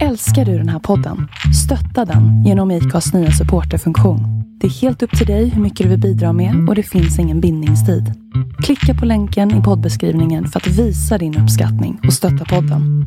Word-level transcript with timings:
Älskar 0.00 0.44
du 0.44 0.58
den 0.58 0.68
här 0.68 0.78
podden? 0.78 1.28
Stötta 1.64 2.12
den 2.12 2.44
genom 2.44 2.70
IKAs 2.70 3.12
nya 3.12 3.30
supporterfunktion. 3.30 4.20
Det 4.60 4.66
är 4.66 4.70
helt 4.70 5.02
upp 5.02 5.18
till 5.18 5.26
dig 5.26 5.48
hur 5.48 5.62
mycket 5.62 5.84
du 5.84 5.90
vill 5.90 6.00
bidra 6.00 6.32
med 6.32 6.68
och 6.68 6.74
det 6.74 6.82
finns 6.82 7.18
ingen 7.18 7.40
bindningstid. 7.40 8.04
Klicka 8.62 9.00
på 9.00 9.06
länken 9.06 9.60
i 9.60 9.62
poddbeskrivningen 9.62 10.48
för 10.48 10.60
att 10.60 10.66
visa 10.66 11.18
din 11.18 11.38
uppskattning 11.38 12.00
och 12.06 12.12
stötta 12.12 12.44
podden. 12.44 13.06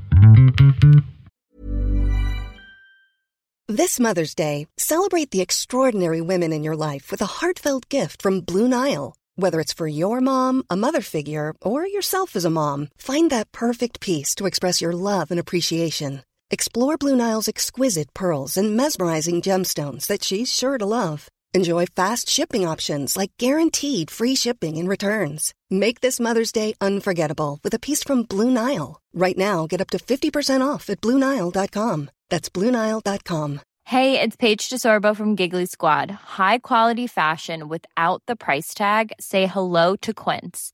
This 3.78 4.00
Mother's 4.00 4.38
Day, 4.38 4.68
celebrate 4.82 5.32
the 5.32 5.42
extraordinary 5.42 6.22
women 6.22 6.54
in 6.54 6.66
your 6.66 6.94
life 6.94 7.12
with 7.12 7.24
a 7.24 7.30
heartfelt 7.42 7.94
gift 7.94 8.22
from 8.22 8.42
Blue 8.42 8.68
Nile. 8.68 9.14
Whether 9.42 9.60
it's 9.60 9.78
for 9.78 9.88
your 9.88 10.22
mom, 10.22 10.64
a 10.70 10.76
mother 10.76 11.02
figure, 11.02 11.54
or 11.62 11.88
yourself 11.88 12.36
as 12.36 12.46
a 12.46 12.50
mom, 12.50 12.88
find 12.98 13.32
that 13.32 13.52
perfect 13.52 14.00
piece 14.00 14.36
to 14.36 14.46
express 14.46 14.82
your 14.82 14.94
love 14.94 15.26
and 15.32 15.40
appreciation. 15.40 16.20
Explore 16.52 16.98
Blue 16.98 17.16
Nile's 17.16 17.48
exquisite 17.48 18.14
pearls 18.14 18.56
and 18.56 18.78
mesmerizing 18.78 19.42
gemstones 19.42 20.06
that 20.08 20.24
she's 20.24 20.54
sure 20.54 20.78
to 20.78 20.86
love. 20.86 21.28
Enjoy 21.56 21.86
fast 21.88 22.30
shipping 22.30 22.68
options 22.68 23.18
like 23.18 23.32
guaranteed 23.40 24.12
free 24.12 24.36
shipping 24.36 24.78
and 24.78 24.88
returns. 24.88 25.54
Make 25.72 26.02
this 26.02 26.20
Mother's 26.20 26.52
Day 26.52 26.76
unforgettable 26.80 27.60
with 27.64 27.74
a 27.74 27.80
piece 27.80 28.04
from 28.04 28.24
Blue 28.24 28.52
Nile. 28.52 29.02
Right 29.14 29.38
now, 29.38 29.66
get 29.66 29.82
up 29.82 29.90
to 29.92 29.98
50% 29.98 30.62
off 30.62 30.90
at 30.90 31.02
BlueNile.com. 31.02 32.10
That's 32.30 32.50
BlueNile.com. 32.50 33.62
Hey, 33.86 34.20
it's 34.20 34.36
Paige 34.36 34.70
DeSorbo 34.70 35.16
from 35.16 35.36
Giggly 35.36 35.68
Squad. 35.68 36.12
High 36.12 36.58
quality 36.60 37.08
fashion 37.08 37.68
without 37.68 38.22
the 38.28 38.36
price 38.36 38.74
tag. 38.74 39.14
Say 39.20 39.46
hello 39.46 39.96
to 39.98 40.14
Quince. 40.14 40.74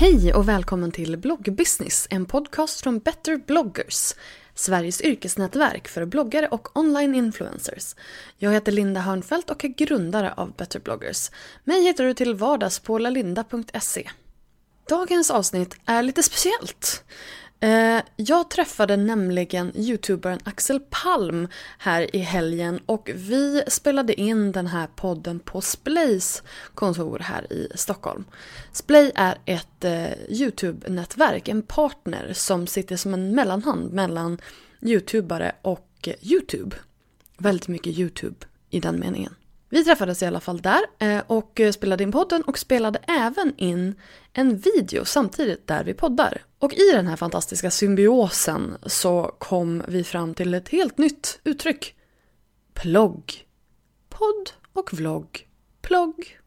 Hej 0.00 0.34
och 0.34 0.48
välkommen 0.48 0.92
till 0.92 1.16
Bloggbusiness, 1.16 2.06
en 2.10 2.26
podcast 2.26 2.80
från 2.80 2.98
Better 2.98 3.36
bloggers. 3.36 4.14
Sveriges 4.54 5.00
yrkesnätverk 5.00 5.88
för 5.88 6.04
bloggare 6.04 6.48
och 6.48 6.78
online 6.78 7.14
influencers. 7.14 7.94
Jag 8.38 8.52
heter 8.52 8.72
Linda 8.72 9.00
Hörnfeldt 9.00 9.50
och 9.50 9.64
är 9.64 9.68
grundare 9.68 10.32
av 10.32 10.52
Better 10.56 10.80
bloggers. 10.80 11.30
Mig 11.64 11.82
hittar 11.82 12.04
du 12.04 12.14
till 12.14 12.34
vardags 12.34 12.78
på 12.78 12.98
lalinda.se. 12.98 14.10
Dagens 14.88 15.30
avsnitt 15.30 15.76
är 15.86 16.02
lite 16.02 16.22
speciellt. 16.22 17.04
Eh, 17.62 18.02
jag 18.16 18.50
träffade 18.50 18.96
nämligen 18.96 19.72
youtubern 19.76 20.38
Axel 20.44 20.80
Palm 20.90 21.48
här 21.78 22.16
i 22.16 22.18
helgen 22.18 22.80
och 22.86 23.10
vi 23.14 23.62
spelade 23.68 24.20
in 24.20 24.52
den 24.52 24.66
här 24.66 24.86
podden 24.86 25.40
på 25.40 25.60
Splays 25.60 26.42
kontor 26.74 27.18
här 27.18 27.52
i 27.52 27.68
Stockholm. 27.74 28.24
Splay 28.72 29.12
är 29.14 29.38
ett 29.44 29.84
eh, 29.84 30.12
youtube-nätverk, 30.28 31.48
en 31.48 31.62
partner 31.62 32.32
som 32.32 32.66
sitter 32.66 32.96
som 32.96 33.14
en 33.14 33.34
mellanhand 33.34 33.92
mellan 33.92 34.38
youtubare 34.82 35.52
och 35.62 36.08
youtube. 36.22 36.76
Väldigt 37.38 37.68
mycket 37.68 37.98
youtube 37.98 38.46
i 38.70 38.80
den 38.80 39.00
meningen. 39.00 39.34
Vi 39.68 39.84
träffades 39.84 40.22
i 40.22 40.26
alla 40.26 40.40
fall 40.40 40.60
där 40.60 40.80
eh, 40.98 41.22
och 41.26 41.60
spelade 41.72 42.02
in 42.02 42.12
podden 42.12 42.42
och 42.42 42.58
spelade 42.58 42.98
även 43.06 43.54
in 43.56 43.94
en 44.32 44.56
video 44.56 45.04
samtidigt 45.04 45.66
där 45.66 45.84
vi 45.84 45.94
poddar. 45.94 46.42
Och 46.60 46.74
i 46.74 46.92
den 46.92 47.06
här 47.06 47.16
fantastiska 47.16 47.70
symbiosen 47.70 48.76
så 48.86 49.34
kom 49.38 49.82
vi 49.88 50.04
fram 50.04 50.34
till 50.34 50.54
ett 50.54 50.68
helt 50.68 50.98
nytt 50.98 51.40
uttryck. 51.44 51.94
Plogg. 52.74 53.46
Podd 54.08 54.50
och 54.72 54.92
vlogg. 54.92 55.48
Plogg. 55.82 56.38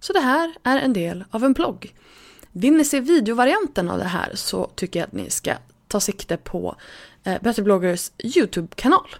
Så 0.00 0.12
det 0.12 0.20
här 0.20 0.54
är 0.62 0.78
en 0.78 0.92
del 0.92 1.24
av 1.30 1.44
en 1.44 1.54
plogg. 1.54 1.94
Vill 2.52 2.72
ni 2.72 2.84
se 2.84 3.00
videovarianten 3.00 3.90
av 3.90 3.98
det 3.98 4.04
här 4.04 4.30
så 4.34 4.66
tycker 4.74 5.00
jag 5.00 5.06
att 5.06 5.12
ni 5.12 5.30
ska 5.30 5.52
ta 5.88 6.00
sikte 6.00 6.36
på 6.36 6.76
eh, 7.24 7.42
Better 7.42 7.62
bloggers 7.62 8.10
YouTube-kanal. 8.18 9.16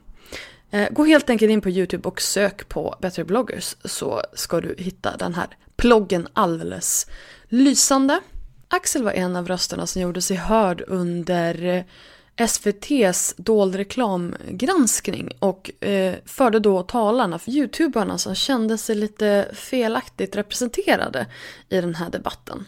Eh, 0.71 0.89
gå 0.91 1.05
helt 1.05 1.31
enkelt 1.31 1.51
in 1.51 1.61
på 1.61 1.71
YouTube 1.71 2.09
och 2.09 2.21
sök 2.21 2.69
på 2.69 2.97
Better 3.01 3.25
bloggers 3.25 3.77
så 3.85 4.23
ska 4.35 4.61
du 4.61 4.75
hitta 4.79 5.17
den 5.17 5.35
här 5.35 5.49
ploggen 5.77 6.29
alldeles 6.33 7.07
lysande. 7.49 8.21
Axel 8.69 9.03
var 9.03 9.13
en 9.13 9.37
av 9.37 9.49
rösterna 9.49 9.87
som 9.87 10.03
gjorde 10.03 10.23
sig 10.23 10.37
hörd 10.37 10.83
under 10.87 11.65
eh, 11.65 11.85
SVTs 12.37 13.35
dold 13.37 13.75
reklamgranskning 13.75 15.31
och 15.39 15.85
eh, 15.85 16.15
förde 16.25 16.61
då 16.61 16.83
talarna 16.83 17.39
för 17.39 17.51
youtubarna 17.51 18.19
som 18.19 18.35
kände 18.35 18.79
sig 18.79 18.95
lite 18.95 19.49
felaktigt 19.53 20.37
representerade 20.37 21.27
i 21.69 21.81
den 21.81 21.95
här 21.95 22.11
debatten. 22.11 22.65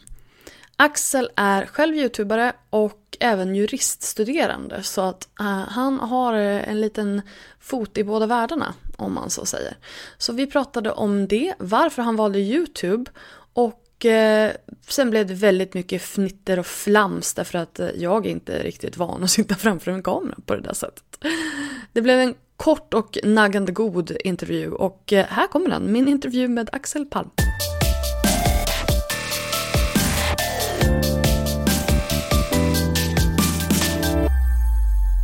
Axel 0.76 1.30
är 1.36 1.66
själv 1.66 1.96
youtubare 1.96 2.52
och 2.70 3.16
även 3.20 3.54
juriststuderande 3.54 4.82
så 4.82 5.00
att 5.00 5.28
eh, 5.40 5.46
han 5.46 5.98
har 5.98 6.34
eh, 6.34 6.68
en 6.68 6.80
liten 6.80 7.22
fot 7.60 7.98
i 7.98 8.04
båda 8.04 8.26
världarna 8.26 8.74
om 8.96 9.14
man 9.14 9.30
så 9.30 9.46
säger. 9.46 9.76
Så 10.18 10.32
vi 10.32 10.46
pratade 10.46 10.92
om 10.92 11.28
det, 11.28 11.54
varför 11.58 12.02
han 12.02 12.16
valde 12.16 12.38
youtube 12.38 13.10
och 13.52 13.84
uh, 14.04 14.50
sen 14.88 15.10
blev 15.10 15.26
det 15.26 15.34
väldigt 15.34 15.74
mycket 15.74 16.02
fnitter 16.02 16.58
och 16.58 16.66
flams 16.66 17.34
därför 17.34 17.58
att 17.58 17.80
uh, 17.80 17.90
jag 17.96 18.26
är 18.26 18.30
inte 18.30 18.62
riktigt 18.62 18.96
van 18.96 19.24
att 19.24 19.30
sitta 19.38 19.54
framför 19.54 19.90
en 19.90 20.02
kamera 20.02 20.36
på 20.46 20.54
det 20.54 20.62
där 20.62 20.74
sättet. 20.74 21.24
Det 21.92 22.02
blev 22.02 22.20
en 22.20 22.34
kort 22.56 22.94
och 22.94 23.18
naggande 23.24 23.72
god 23.72 24.16
intervju 24.24 24.72
och 24.72 25.12
här 25.12 25.46
kommer 25.46 25.70
den, 25.70 25.92
min 25.92 26.08
intervju 26.08 26.48
med 26.48 26.70
Axel 26.72 27.06
Palm. 27.06 27.30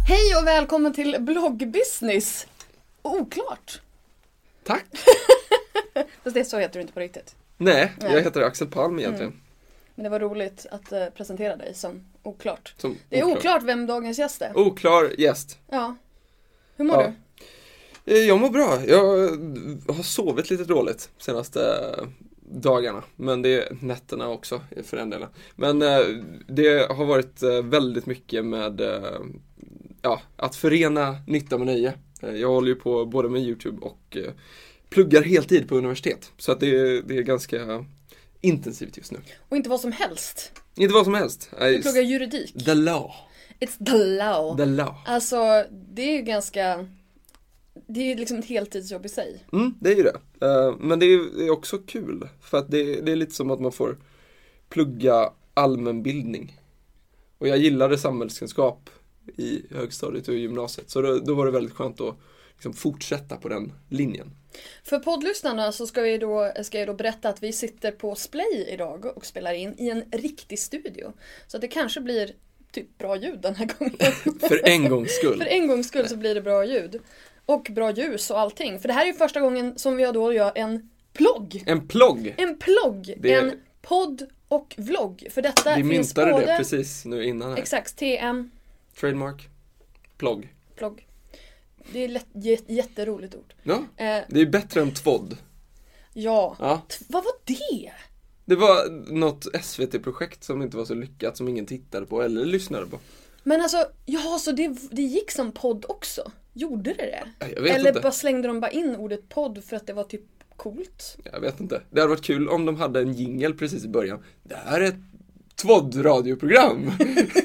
Hej 0.08 0.36
och 0.40 0.46
välkommen 0.46 0.92
till 0.92 1.16
bloggbusiness! 1.20 2.46
Oklart. 3.02 3.80
Tack! 4.64 4.84
Fast 6.22 6.34
det 6.34 6.44
så 6.44 6.58
heter 6.58 6.74
du 6.74 6.80
inte 6.80 6.92
på 6.92 7.00
riktigt. 7.00 7.34
Nej, 7.56 7.92
Nej. 8.00 8.12
jag 8.12 8.22
heter 8.22 8.42
Axel 8.42 8.66
Palm 8.68 8.98
egentligen. 8.98 9.32
Men 9.94 10.04
det 10.04 10.10
var 10.10 10.20
roligt 10.20 10.66
att 10.70 10.92
eh, 10.92 11.06
presentera 11.06 11.56
dig 11.56 11.74
som 11.74 12.00
oklart. 12.22 12.74
Som 12.78 12.96
Det 13.08 13.18
är 13.18 13.24
oklar. 13.24 13.36
oklart 13.36 13.62
vem 13.62 13.86
dagens 13.86 14.18
gäst 14.18 14.42
är. 14.42 14.58
Oklar 14.58 15.20
gäst. 15.20 15.58
Ja. 15.70 15.96
Hur 16.76 16.84
mår 16.84 16.96
Ja. 17.02 17.12
du? 18.04 18.12
Eh, 18.14 18.26
Jag 18.28 18.40
mår 18.40 18.50
bra. 18.50 18.84
Jag 18.86 19.04
har 19.94 20.02
sovit 20.02 20.50
lite 20.50 20.64
dåligt 20.64 21.10
senaste 21.18 21.60
dagarna. 22.40 23.02
Men 23.16 23.42
det 23.42 23.48
är 23.62 23.76
nätterna 23.80 24.28
också 24.28 24.60
för 24.84 24.96
den 24.96 25.10
delen. 25.10 25.28
Men 25.56 25.82
eh, 25.82 25.98
det 26.48 26.90
har 26.92 27.04
varit 27.04 27.42
eh, 27.42 27.62
väldigt 27.62 28.06
mycket 28.06 28.44
med 28.44 28.80
eh, 28.80 29.20
ja, 30.02 30.20
att 30.36 30.56
förena 30.56 31.16
nytta 31.26 31.58
med 31.58 31.66
nöje. 31.66 31.92
Eh, 32.22 32.34
Jag 32.34 32.48
håller 32.48 32.68
ju 32.68 32.74
på 32.74 33.04
både 33.04 33.28
med 33.28 33.42
YouTube 33.42 33.78
och 33.86 34.16
eh, 34.16 34.32
pluggar 34.94 35.22
heltid 35.22 35.68
på 35.68 35.76
universitet. 35.76 36.32
Så 36.38 36.52
att 36.52 36.60
det, 36.60 36.66
är- 36.70 37.02
det 37.02 37.16
är 37.18 37.22
ganska 37.22 37.84
intensivt 38.40 38.96
just 38.96 39.12
nu. 39.12 39.18
Och 39.48 39.56
inte 39.56 39.68
vad 39.68 39.80
som 39.80 39.92
helst. 39.92 40.52
Inte 40.76 40.94
vad 40.94 41.04
som 41.04 41.14
helst. 41.14 41.50
Du 41.58 41.82
pluggar 41.82 42.02
juridik. 42.02 42.64
The 42.64 42.74
law. 42.74 43.10
It's 43.60 43.84
the 43.86 43.98
law. 44.04 44.56
The 44.56 44.64
law. 44.66 44.94
Alltså, 45.06 45.36
det 45.94 46.02
är 46.02 46.12
ju 46.16 46.22
ganska... 46.22 46.88
Det 47.86 48.00
är 48.00 48.04
ju 48.04 48.14
liksom 48.14 48.38
ett 48.38 48.44
heltidsjobb 48.44 49.06
i 49.06 49.08
sig. 49.08 49.44
Mm, 49.52 49.74
det 49.80 49.92
är 49.92 49.96
ju 49.96 50.02
det. 50.02 50.16
Eh, 50.46 50.76
Men 50.80 50.98
det 50.98 51.06
är 51.06 51.38
det 51.38 51.46
är 51.46 51.50
också 51.50 51.78
kul. 51.78 52.28
För 52.42 52.58
att 52.58 52.70
det, 52.70 53.00
det 53.00 53.12
är 53.12 53.16
lite 53.16 53.34
som 53.34 53.50
att 53.50 53.60
man 53.60 53.72
får 53.72 53.98
plugga 54.68 55.30
allmänbildning. 55.54 56.60
Och 57.38 57.48
jag 57.48 57.58
gillade 57.58 57.98
samhällskunskap 57.98 58.90
i 59.36 59.62
högstadiet 59.70 60.28
och 60.28 60.34
gymnasiet. 60.34 60.90
Så 60.90 61.00
då, 61.00 61.18
då 61.18 61.34
var 61.34 61.46
det 61.46 61.52
väldigt 61.52 61.74
skönt 61.74 62.00
att 62.00 62.16
liksom 62.54 62.72
fortsätta 62.72 63.36
på 63.36 63.48
den 63.48 63.72
linjen. 63.88 64.30
För 64.84 64.98
poddlyssnarna 64.98 65.72
så 65.72 65.86
ska, 65.86 66.00
vi 66.02 66.18
då, 66.18 66.52
ska 66.62 66.78
jag 66.78 66.88
då 66.88 66.94
berätta 66.94 67.28
att 67.28 67.42
vi 67.42 67.52
sitter 67.52 67.90
på 67.92 68.14
Splay 68.14 68.68
idag 68.72 69.16
och 69.16 69.26
spelar 69.26 69.52
in 69.54 69.74
i 69.78 69.88
en 69.90 70.04
riktig 70.12 70.58
studio. 70.58 71.12
Så 71.46 71.58
det 71.58 71.68
kanske 71.68 72.00
blir 72.00 72.30
typ 72.72 72.98
bra 72.98 73.16
ljud 73.16 73.40
den 73.40 73.54
här 73.54 73.68
gången. 73.78 74.38
För 74.48 74.68
en 74.68 74.88
gångs 74.88 75.12
skull. 75.16 75.38
För 75.38 75.46
en 75.46 75.68
gångs 75.68 75.88
skull 75.88 76.08
så 76.08 76.16
blir 76.16 76.34
det 76.34 76.40
bra 76.42 76.64
ljud. 76.64 77.00
Och 77.46 77.68
bra 77.70 77.90
ljus 77.90 78.30
och 78.30 78.40
allting. 78.40 78.80
För 78.80 78.88
det 78.88 78.94
här 78.94 79.02
är 79.02 79.06
ju 79.06 79.14
första 79.14 79.40
gången 79.40 79.78
som 79.78 79.96
vi 79.96 80.04
då 80.04 80.32
gör 80.32 80.52
en 80.54 80.90
plogg. 81.12 81.62
En 81.66 81.88
plogg. 81.88 82.34
En 82.38 82.58
plogg. 82.58 83.14
Det- 83.18 83.32
En 83.34 83.60
podd 83.82 84.26
och 84.48 84.74
vlogg. 84.78 85.26
För 85.30 85.42
detta 85.42 85.76
Vi 85.76 85.82
finns 85.82 85.88
myntade 86.16 86.32
både... 86.32 86.46
det 86.46 86.56
precis 86.58 87.04
nu 87.04 87.24
innan 87.24 87.50
här. 87.50 87.58
Exakt, 87.58 87.96
TM, 87.96 88.50
Trademark. 89.00 89.48
Plogg. 90.16 90.54
plogg. 90.76 91.06
Det 91.92 92.04
är 92.04 92.08
lätt, 92.08 92.26
jät- 92.32 92.64
jätteroligt 92.68 93.34
ord. 93.34 93.54
Ja, 93.62 93.74
Eh, 93.96 94.22
det 94.28 94.40
är 94.40 94.46
bättre 94.46 94.80
än 94.80 94.90
tvådd. 94.94 95.36
ja. 96.12 96.56
Ja. 96.60 96.82
Vad 97.08 97.24
var 97.24 97.32
det? 97.44 97.92
Det 98.44 98.56
var 98.56 98.90
något 99.14 99.46
SVT-projekt 99.62 100.44
som 100.44 100.62
inte 100.62 100.76
var 100.76 100.84
så 100.84 100.94
lyckat 100.94 101.36
som 101.36 101.48
ingen 101.48 101.66
tittade 101.66 102.06
på 102.06 102.22
eller 102.22 102.44
lyssnade 102.44 102.86
på. 102.86 102.98
Men 103.42 103.60
alltså, 103.60 103.86
ja 104.06 104.38
så 104.40 104.52
det, 104.52 104.76
det 104.90 105.02
gick 105.02 105.30
som 105.30 105.52
podd 105.52 105.84
också? 105.88 106.32
Gjorde 106.52 106.92
det 106.94 107.24
det? 107.38 107.44
Eller 107.70 107.88
inte. 107.88 108.00
bara 108.00 108.12
slängde 108.12 108.48
de 108.48 108.60
bara 108.60 108.70
in 108.70 108.96
ordet 108.96 109.28
podd 109.28 109.64
för 109.64 109.76
att 109.76 109.86
det 109.86 109.92
var 109.92 110.04
typ 110.04 110.22
coolt? 110.56 111.16
Jag 111.32 111.40
vet 111.40 111.60
inte. 111.60 111.82
Det 111.90 112.00
hade 112.00 112.10
varit 112.10 112.24
kul 112.24 112.48
om 112.48 112.66
de 112.66 112.76
hade 112.76 113.00
en 113.00 113.12
jingle 113.12 113.52
precis 113.54 113.84
i 113.84 113.88
början. 113.88 114.22
Det 114.42 114.54
här 114.56 114.80
är 114.80 114.84
ett 114.88 114.94
tvådd-radioprogram. 115.56 116.90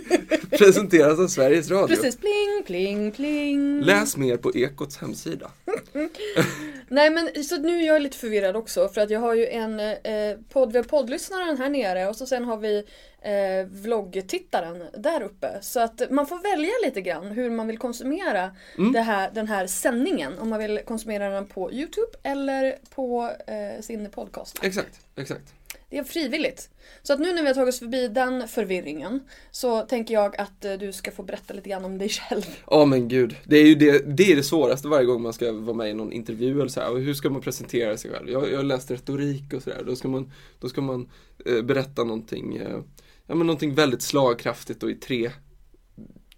Presenteras 0.58 1.20
av 1.20 1.28
Sveriges 1.28 1.70
Radio. 1.72 1.96
Precis, 1.96 2.18
pling, 2.18 2.64
pling, 2.66 3.12
pling. 3.12 3.82
Läs 3.82 4.18
mer 4.18 4.38
på 4.38 4.56
Ekots 4.56 4.98
hemsida. 4.98 5.52
Nej 6.88 7.10
men 7.10 7.44
så 7.44 7.58
nu 7.58 7.80
är 7.82 7.88
jag 7.88 8.02
lite 8.02 8.18
förvirrad 8.18 8.56
också 8.56 8.90
för 8.90 9.02
att 9.02 9.10
jag 9.10 9.20
har 9.20 9.34
ju 9.34 9.48
en 9.48 9.80
eh, 9.80 10.38
podd, 10.54 10.72
vi 10.72 10.78
har 10.78 10.84
poddlyssnaren 10.84 11.58
här 11.58 11.70
nere 11.70 12.08
och 12.08 12.16
så 12.16 12.26
sen 12.26 12.46
har 12.46 12.58
vi 12.58 12.78
eh, 13.22 13.68
vloggtittaren 13.72 14.84
där 14.98 15.22
uppe. 15.24 15.58
Så 15.62 15.80
att 15.80 16.02
man 16.10 16.28
får 16.28 16.52
välja 16.52 16.72
lite 16.86 17.02
grann 17.02 17.28
hur 17.28 17.50
man 17.50 17.68
vill 17.68 17.78
konsumera 17.78 18.52
Mm. 18.78 18.96
här, 18.96 19.32
den 19.34 19.48
här 19.48 19.68
sändningen. 19.68 20.40
Om 20.40 20.50
man 20.50 20.60
vill 20.60 20.80
konsumera 20.86 21.30
den 21.30 21.46
på 21.46 21.72
Youtube 21.72 22.12
eller 22.24 22.76
på 22.96 23.32
eh, 23.48 23.82
sin 23.82 24.10
podcast. 24.12 24.60
Exakt, 24.64 25.00
exakt. 25.16 25.54
Det 25.90 25.98
är 25.98 26.04
frivilligt. 26.04 26.70
Så 27.04 27.14
att 27.14 27.20
nu 27.20 27.34
när 27.34 27.42
vi 27.42 27.48
har 27.48 27.56
tagit 27.56 27.74
oss 27.74 27.80
förbi 27.80 28.08
den 28.08 28.48
förvirringen 28.48 29.20
så 29.52 29.82
tänker 29.82 30.14
jag 30.14 30.42
att 30.42 30.66
eh, 30.66 30.74
du 30.74 30.92
ska 30.92 31.12
få 31.12 31.24
berätta 31.24 31.54
lite 31.54 31.70
grann 31.70 31.86
om 31.86 31.98
dig 31.98 32.10
själv. 32.10 32.44
Ja 32.72 32.86
men 32.86 33.08
gud, 33.08 33.36
det 33.46 33.58
är 33.58 33.66
ju 33.66 33.76
det, 33.76 34.18
det, 34.18 34.32
är 34.32 34.36
det 34.36 34.44
svåraste 34.44 34.88
varje 34.88 35.06
gång 35.06 35.22
man 35.22 35.34
ska 35.34 35.52
vara 35.52 35.76
med 35.76 35.90
i 35.90 35.94
någon 35.94 36.12
intervju 36.12 36.60
eller 36.60 36.70
så 36.70 36.82
här. 36.82 36.98
Hur 36.98 37.14
ska 37.14 37.30
man 37.30 37.42
presentera 37.42 37.98
sig 37.98 38.12
själv? 38.12 38.30
Jag, 38.30 38.52
jag 38.52 38.58
har 38.58 38.64
läst 38.64 38.92
retorik 38.92 39.54
och 39.54 39.64
sådär. 39.64 39.84
Då 39.86 39.96
ska 39.96 40.08
man, 40.08 40.32
då 40.60 40.70
ska 40.70 40.82
man 40.82 41.10
eh, 41.46 41.62
berätta 41.62 42.04
någonting, 42.04 42.58
eh, 42.58 42.80
ja 43.28 43.36
men 43.36 43.48
någonting 43.48 43.76
väldigt 43.76 44.02
slagkraftigt 44.02 44.84
och 44.84 44.92
i 44.92 44.96
tre 44.96 45.32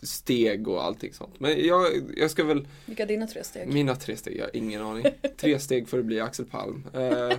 steg 0.04 0.68
och 0.68 0.84
allting 0.84 1.14
sånt. 1.14 1.40
Men 1.40 1.66
jag, 1.66 1.88
jag 2.18 2.32
ska 2.32 2.44
väl, 2.44 2.68
Vilka 2.86 3.04
är 3.04 3.08
dina 3.08 3.28
tre 3.28 3.44
steg? 3.44 3.68
mina 3.68 3.96
tre 3.96 4.18
steg, 4.18 4.38
jag 4.38 4.44
har 4.44 4.56
ingen 4.56 4.82
aning. 4.82 5.06
Tre 5.38 5.60
steg 5.60 5.90
för 5.90 6.00
att 6.00 6.06
bli 6.06 6.20
Axel 6.20 6.46
Palm. 6.46 6.84
Eh, 6.94 7.32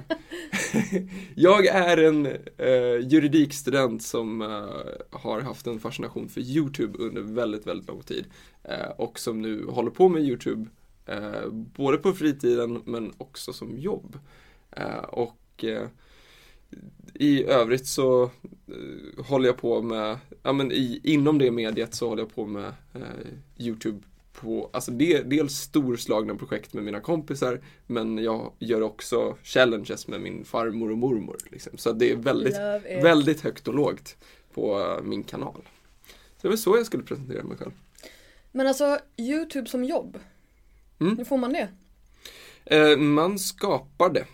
jag 1.34 1.66
är 1.66 1.96
en 1.96 2.26
eh, 2.56 3.08
juridikstudent 3.08 4.02
som 4.02 4.42
eh, 4.42 5.18
har 5.20 5.40
haft 5.40 5.66
en 5.66 5.80
fascination 5.80 6.28
för 6.28 6.40
YouTube 6.40 6.98
under 6.98 7.22
väldigt, 7.22 7.66
väldigt 7.66 7.88
lång 7.88 8.02
tid. 8.02 8.24
Eh, 8.64 8.88
och 8.96 9.18
som 9.18 9.42
nu 9.42 9.66
håller 9.66 9.90
på 9.90 10.08
med 10.08 10.22
YouTube 10.22 10.70
eh, 11.06 11.48
både 11.50 11.98
på 11.98 12.12
fritiden 12.12 12.82
men 12.84 13.12
också 13.18 13.52
som 13.52 13.78
jobb. 13.78 14.18
Och 15.08 15.64
i 17.14 17.44
övrigt 17.44 17.86
så 17.86 18.22
eh, 18.22 19.24
håller 19.24 19.46
jag 19.46 19.56
på 19.56 19.82
med, 19.82 20.18
ja 20.42 20.52
men 20.52 20.72
i, 20.72 21.00
inom 21.04 21.38
det 21.38 21.50
mediet 21.50 21.94
så 21.94 22.08
håller 22.08 22.22
jag 22.22 22.34
på 22.34 22.46
med 22.46 22.74
eh, 22.94 23.02
YouTube 23.58 24.00
på, 24.32 24.70
alltså 24.72 24.90
det, 24.90 25.22
dels 25.22 25.54
storslagna 25.54 26.34
projekt 26.34 26.72
med 26.72 26.84
mina 26.84 27.00
kompisar 27.00 27.60
men 27.86 28.18
jag 28.18 28.52
gör 28.58 28.80
också 28.80 29.36
challenges 29.42 30.08
med 30.08 30.20
min 30.20 30.44
farmor 30.44 30.90
och 30.90 30.98
mormor. 30.98 31.36
Liksom. 31.50 31.78
Så 31.78 31.92
det 31.92 32.10
är 32.10 32.16
väldigt, 32.16 32.56
väldigt 33.02 33.40
högt 33.40 33.68
och 33.68 33.74
lågt 33.74 34.16
på 34.54 34.80
eh, 34.80 35.02
min 35.02 35.22
kanal. 35.22 35.62
Så 36.36 36.42
det 36.42 36.48
var 36.48 36.56
så 36.56 36.76
jag 36.76 36.86
skulle 36.86 37.02
presentera 37.02 37.42
mig 37.42 37.56
själv. 37.56 37.72
Men 38.52 38.66
alltså, 38.66 38.98
Youtube 39.16 39.68
som 39.68 39.84
jobb. 39.84 40.18
Mm. 40.98 41.16
Hur 41.16 41.24
får 41.24 41.36
man 41.36 41.52
det? 41.52 41.68
Eh, 42.64 42.96
man 42.96 43.38
skapar 43.38 44.10
det. 44.10 44.26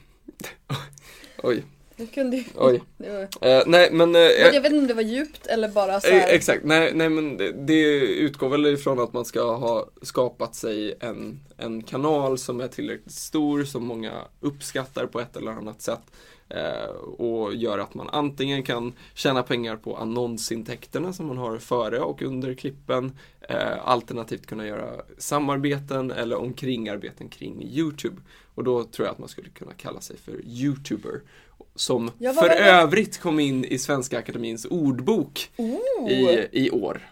Oj, 1.43 1.65
Du 1.99 2.07
kunde 2.07 2.37
ju... 2.37 2.45
oj. 2.55 2.83
Var... 2.97 3.49
Eh, 3.49 3.63
nej 3.67 3.89
men 3.93 4.15
eh, 4.15 4.21
Men 4.21 4.55
jag 4.55 4.61
vet 4.63 4.73
inte 4.73 4.79
om 4.79 4.87
det 4.87 4.95
var 4.95 5.03
djupt 5.03 5.47
eller 5.47 5.69
bara 5.69 6.01
så 6.01 6.09
Eh, 6.09 6.15
här... 6.15 6.29
Exakt, 6.29 6.65
nej, 6.65 6.93
nej 6.95 7.09
men 7.09 7.37
det, 7.37 7.53
det 7.53 7.83
utgår 8.01 8.49
väl 8.49 8.67
ifrån 8.67 9.01
att 9.01 9.13
man 9.13 9.25
ska 9.25 9.57
ha 9.57 9.89
skapat 10.03 10.55
sig 10.55 10.95
en, 11.01 11.41
en 11.57 11.83
kanal 11.83 12.39
som 12.39 12.61
är 12.61 12.69
tillräckligt 12.69 13.15
stor, 13.15 13.65
som 13.65 13.85
många 13.85 14.13
uppskattar 14.41 15.07
på 15.07 15.21
ett 15.21 15.37
eller 15.37 15.51
annat 15.51 15.83
sätt. 15.83 16.01
Eh, 16.51 16.91
och 16.95 17.55
gör 17.55 17.79
att 17.79 17.95
man 17.95 18.09
antingen 18.13 18.63
kan 18.63 18.93
tjäna 19.15 19.43
pengar 19.43 19.77
på 19.77 19.97
annonsintäkterna 19.97 21.13
som 21.13 21.27
man 21.27 21.39
har 21.39 21.59
före 21.59 22.01
och 22.01 22.23
under 22.23 22.55
klippen. 22.55 23.13
Eh, 23.41 23.89
alternativt 23.89 24.47
kunna 24.47 24.67
göra 24.67 25.03
samarbeten 25.19 26.11
eller 26.11 26.37
omkringarbeten 26.37 27.29
kring 27.29 27.63
YouTube. 27.63 28.17
Och 28.55 28.65
då 28.65 28.85
tror 28.85 29.07
jag 29.07 29.13
att 29.13 29.19
man 29.19 29.29
skulle 29.29 29.49
kunna 29.49 29.73
kalla 29.73 30.01
sig 30.01 30.17
för 30.17 30.41
YouTuber. 30.45 31.21
Som 31.75 32.11
Ja, 32.19 32.33
för 32.33 32.49
det? 32.49 32.55
övrigt 32.55 33.19
kom 33.19 33.41
in 33.41 33.65
i 33.65 33.79
Svenska 33.79 34.19
Akademins 34.19 34.65
ordbok 34.65 35.51
Oh. 35.57 36.11
i, 36.13 36.49
i 36.53 36.71
år. 36.71 37.11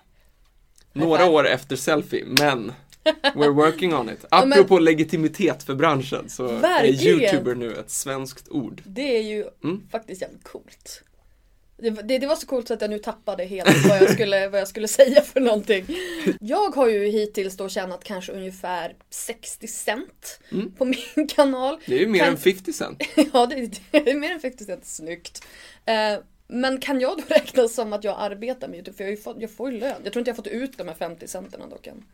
Några 0.92 1.26
år 1.30 1.46
efter 1.46 1.76
selfie, 1.76 2.24
men 2.40 2.72
we're 3.34 3.48
working 3.52 3.94
on 3.94 4.10
it. 4.10 4.24
men- 4.30 4.52
Apropå 4.52 4.78
legitimitet 4.78 5.62
för 5.62 5.74
branschen 5.74 6.28
så 6.28 6.46
Verkligen. 6.46 7.20
är 7.20 7.22
YouTuber 7.24 7.54
nu 7.54 7.74
ett 7.74 7.90
svenskt 7.90 8.48
ord. 8.48 8.82
Det 8.86 9.16
är 9.16 9.22
ju 9.22 9.44
Mm. 9.64 9.82
faktiskt 9.90 10.22
jävligt 10.22 10.44
coolt. 10.44 11.02
Det, 11.78 11.90
det, 11.90 12.18
det 12.18 12.26
var 12.26 12.36
så 12.36 12.46
coolt 12.46 12.68
så 12.68 12.74
att 12.74 12.80
jag 12.80 12.90
nu 12.90 12.98
tappade 12.98 13.44
helt 13.44 13.88
vad 13.88 13.98
jag, 13.98 14.10
skulle, 14.10 14.48
vad 14.48 14.60
jag 14.60 14.68
skulle 14.68 14.88
säga 14.98 15.22
för 15.22 15.40
någonting. 15.40 15.86
Jag 16.40 16.74
har 16.76 16.88
ju 16.88 17.06
hittills 17.06 17.56
då 17.56 17.68
tjänat 17.68 18.04
kanske 18.04 18.32
ungefär 18.32 18.94
60 19.10 19.66
cent 19.68 20.40
Mm. 20.52 20.72
på 20.72 20.84
min 20.84 21.28
kanal. 21.28 21.78
Det 21.86 21.94
är 21.94 21.98
ju 22.00 22.06
mer 22.06 22.18
Kan- 22.20 22.28
än 22.28 22.36
50 22.36 22.72
cent. 22.72 23.02
Ja, 23.32 23.46
det, 23.46 23.80
det 23.90 24.10
är 24.10 24.14
mer 24.14 24.30
än 24.32 24.40
50 24.40 24.64
cent. 24.64 24.86
Snyggt. 24.86 25.44
Eh, 25.84 26.18
men 26.48 26.80
kan 26.80 27.00
jag 27.00 27.16
då 27.18 27.22
räknas 27.34 27.74
som 27.74 27.92
att 27.92 28.04
jag 28.04 28.16
arbetar 28.18 28.68
med 28.68 28.74
YouTube? 28.76 28.96
För 28.96 29.04
jag, 29.04 29.22
fått, 29.22 29.36
jag 29.40 29.50
får 29.50 29.72
ju 29.72 29.78
lön. 29.80 30.00
Jag 30.04 30.12
tror 30.12 30.20
inte 30.20 30.28
jag 30.28 30.32
har 30.34 30.42
fått 30.42 30.46
ut 30.52 30.78
de 30.78 30.88
här 30.88 30.94
50 30.94 31.28
centerna 31.28 31.66
dock 31.66 31.86
än. 31.86 32.04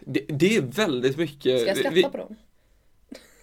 Det, 0.00 0.24
det 0.28 0.56
är 0.56 0.60
väldigt 0.60 1.16
mycket. 1.16 1.60
Ska 1.60 1.68
jag 1.68 1.76
skatta 1.78 1.94
vi- 1.94 2.02
på 2.02 2.16
dem? 2.16 2.36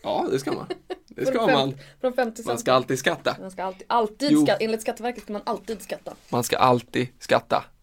Ja, 0.03 0.27
det 0.31 0.39
ska 0.39 0.51
man. 0.51 0.67
Det 1.15 1.25
ska 1.25 1.47
man. 1.47 1.73
De 2.01 2.13
50 2.13 2.41
Man 2.45 2.57
ska 2.57 2.71
alltid 2.73 2.99
skatta. 2.99 3.35
Man 3.41 3.51
ska 3.51 3.63
alltid, 3.63 3.83
alltid 3.87 4.37
skatta. 4.43 4.63
Enligt 4.63 4.81
Skatteverket 4.81 5.23
ska 5.23 5.33
man 5.33 5.41
alltid 5.45 5.81
skatta. 5.81 6.13
Man 6.29 6.43
ska 6.43 6.57
alltid 6.57 7.07
skatta. 7.19 7.63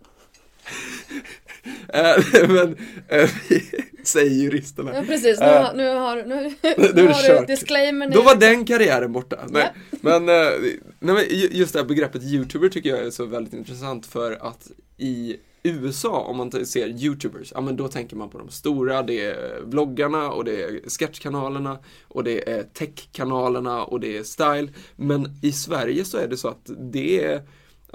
Eh, 1.89 2.49
Men, 2.49 2.77
eh, 3.09 3.31
säger 4.05 4.31
juristerna. 4.31 4.95
Ja 4.95 5.03
precis, 5.03 5.41
nu 5.41 5.47
Eh, 5.47 5.62
har, 5.62 5.75
nu 5.75 5.89
har, 5.89 6.17
nu, 6.17 6.55
nu, 6.95 7.07
har 7.09 7.23
du 7.23 7.29
kört. 7.29 7.47
disclaimer 7.47 8.11
Då 8.11 8.23
var 8.23 8.35
den 8.35 8.65
karriären 8.65 9.12
borta. 9.12 9.39
Nej. 9.49 9.62
Ja. 9.91 9.99
Men, 10.01 10.27
nej, 10.27 10.79
men 10.99 11.17
ju- 11.17 11.49
just 11.53 11.73
det 11.73 11.79
här 11.79 11.87
begreppet 11.87 12.23
YouTuber 12.23 12.69
tycker 12.69 12.91
jag 12.91 12.99
är 12.99 13.11
så 13.11 13.25
väldigt 13.27 13.55
intressant 13.55 14.07
för 14.07 14.33
att 14.47 14.71
i 14.97 15.37
USA, 15.62 16.21
om 16.21 16.37
man 16.37 16.66
ser 16.66 16.88
YouTubers, 16.88 17.52
ja 17.54 17.61
men 17.61 17.76
då 17.76 17.88
tänker 17.88 18.16
man 18.16 18.31
på 18.31 18.38
de 18.38 18.49
stora, 18.49 19.02
det 19.02 19.21
är 19.21 19.61
vloggarna 19.64 20.31
och 20.31 20.45
det 20.45 20.62
är 20.62 20.88
sketchkanalerna 20.88 21.78
och 22.09 22.25
det 22.25 22.50
är 22.50 22.62
techkanalerna 22.62 23.85
och 23.85 24.00
det 24.00 24.16
är 24.16 24.23
style. 24.23 24.69
Men 24.97 25.28
i 25.42 25.52
Sverige 25.52 26.04
så 26.04 26.19
är 26.19 26.28
det 26.28 26.37
så 26.37 26.49
att 26.49 26.71
det 26.92 27.25
är 27.25 27.42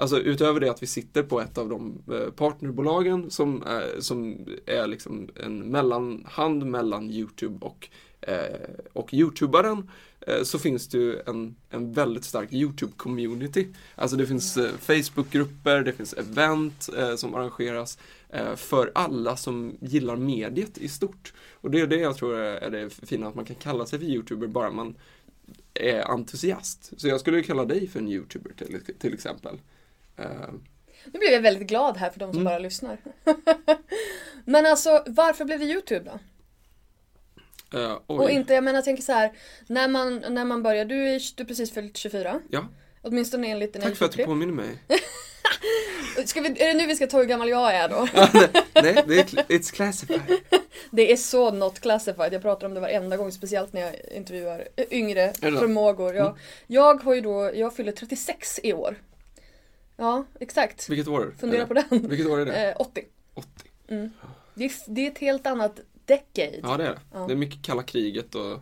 Alltså 0.00 0.18
utöver 0.18 0.60
det 0.60 0.70
att 0.70 0.82
vi 0.82 0.86
sitter 0.86 1.22
på 1.22 1.40
ett 1.40 1.58
av 1.58 1.68
de 1.68 2.02
eh, 2.12 2.30
partnerbolagen 2.30 3.30
som 3.30 3.62
är, 3.62 4.00
som 4.00 4.46
är 4.66 4.86
liksom 4.86 5.28
en 5.44 5.58
mellanhand 5.58 6.66
mellan 6.66 7.10
YouTube 7.10 7.66
och, 7.66 7.88
och 8.92 9.14
YouTubaren 9.14 9.90
eh, 10.20 10.42
så 10.42 10.58
finns 10.58 10.88
det 10.88 10.98
ju 10.98 11.20
en, 11.26 11.56
en 11.70 11.92
väldigt 11.92 12.24
stark 12.24 12.50
YouTube-community. 12.52 13.74
Alltså 13.94 14.16
det 14.16 14.26
finns 14.26 14.56
eh, 14.56 14.70
Facebook-grupper, 14.78 15.80
det 15.82 15.92
finns 15.92 16.12
event 16.12 16.88
eh, 16.98 17.16
som 17.16 17.34
arrangeras 17.34 17.98
eh, 18.30 18.54
för 18.56 18.92
alla 18.94 19.36
som 19.36 19.76
gillar 19.80 20.16
mediet 20.16 20.78
i 20.78 20.88
stort. 20.88 21.32
Och 21.54 21.70
det 21.70 21.80
är 21.80 21.86
det 21.86 21.96
jag 21.96 22.16
tror 22.16 22.36
är 22.36 22.70
det 22.70 22.90
fina, 22.90 23.28
att 23.28 23.34
man 23.34 23.44
kan 23.44 23.56
kalla 23.56 23.86
sig 23.86 23.98
för 23.98 24.06
YouTuber 24.06 24.46
bara 24.46 24.70
man 24.70 24.94
är 25.74 26.00
entusiast. 26.10 27.00
Så 27.00 27.08
jag 27.08 27.20
skulle 27.20 27.42
kalla 27.42 27.64
dig 27.64 27.88
för 27.88 27.98
en 28.00 28.08
YouTuber 28.08 28.52
till, 28.52 28.80
till 28.98 29.14
exempel. 29.14 29.60
Eh, 30.16 30.26
Nu 31.04 31.18
blev 31.18 31.32
jag 31.32 31.40
väldigt 31.42 31.68
glad 31.68 31.96
här 31.96 32.10
för 32.10 32.20
de 32.20 32.32
som 32.32 32.40
Mm. 32.40 32.44
bara 32.44 32.58
lyssnar. 32.58 32.98
Men 34.44 34.66
alltså, 34.66 35.04
varför 35.06 35.44
blev 35.44 35.58
det 35.58 35.64
YouTube 35.64 36.04
då? 36.04 36.18
Eh, 37.74 37.98
oj. 38.06 38.18
Och 38.18 38.30
inte, 38.30 38.54
jag 38.54 38.64
menar 38.64 38.76
jag 38.76 38.84
tänker 38.84 39.02
så 39.02 39.12
här, 39.12 39.32
när 39.66 39.88
man, 39.88 40.24
när 40.28 40.44
man 40.44 40.62
börjar, 40.62 40.84
du 40.84 41.08
är 41.08 41.36
du 41.36 41.42
är 41.42 41.46
precis 41.46 41.74
fyllt 41.74 41.96
24. 41.96 42.40
Ja, 42.50 42.68
Åtminstone 43.02 43.48
enligt 43.48 43.76
en 43.76 43.82
tack 43.82 43.96
för 43.96 44.04
att 44.04 44.12
du 44.12 44.24
påminner 44.24 44.52
mig. 44.52 44.78
Ska 46.24 46.40
vi, 46.40 46.48
är 46.48 46.68
det 46.68 46.74
nu 46.74 46.86
vi 46.86 46.96
ska 46.96 47.06
ta 47.06 47.18
hur 47.18 47.24
gammal 47.24 47.48
jag 47.48 47.74
är 47.74 47.88
då? 47.88 48.08
Nej, 48.74 49.04
det 49.06 49.18
är, 49.18 49.24
it's 49.24 49.72
classified. 49.72 50.40
Det 50.90 51.12
är 51.12 51.16
så 51.16 51.50
not 51.50 51.80
classified. 51.80 52.32
Jag 52.32 52.42
pratar 52.42 52.66
om 52.66 52.74
det 52.74 52.80
varenda 52.80 53.16
gång, 53.16 53.32
speciellt 53.32 53.72
när 53.72 53.80
jag 53.80 53.94
intervjuar 54.12 54.68
yngre 54.90 55.32
det 55.40 55.50
så? 55.52 55.58
förmågor. 55.58 56.14
Jag, 56.14 56.38
jag 56.66 57.02
har 57.02 57.14
ju 57.14 57.20
då, 57.20 57.50
jag 57.54 57.76
fyller 57.76 57.92
36 57.92 58.60
i 58.62 58.72
år. 58.72 58.96
Ja, 59.96 60.24
exakt. 60.40 60.88
Vilket 60.88 61.08
år? 61.08 61.34
Fundera 61.40 61.66
på 61.66 61.74
den. 61.74 61.84
Vilket 61.90 62.26
år 62.26 62.40
är 62.40 62.46
det? 62.46 62.52
Eh, 62.70 62.76
80. 62.78 63.04
80. 63.34 64.10
Det 64.54 64.64
är, 64.64 64.72
det 64.86 65.06
är 65.06 65.10
ett 65.10 65.18
helt 65.18 65.46
annat 65.46 65.80
decade. 66.08 66.60
Ja, 66.62 66.76
det 66.76 66.84
är 66.84 66.90
det. 66.90 66.98
Ja. 67.12 67.18
Det 67.26 67.32
är 67.32 67.36
mycket 67.36 67.62
kalla 67.62 67.82
kriget 67.82 68.34
och 68.34 68.42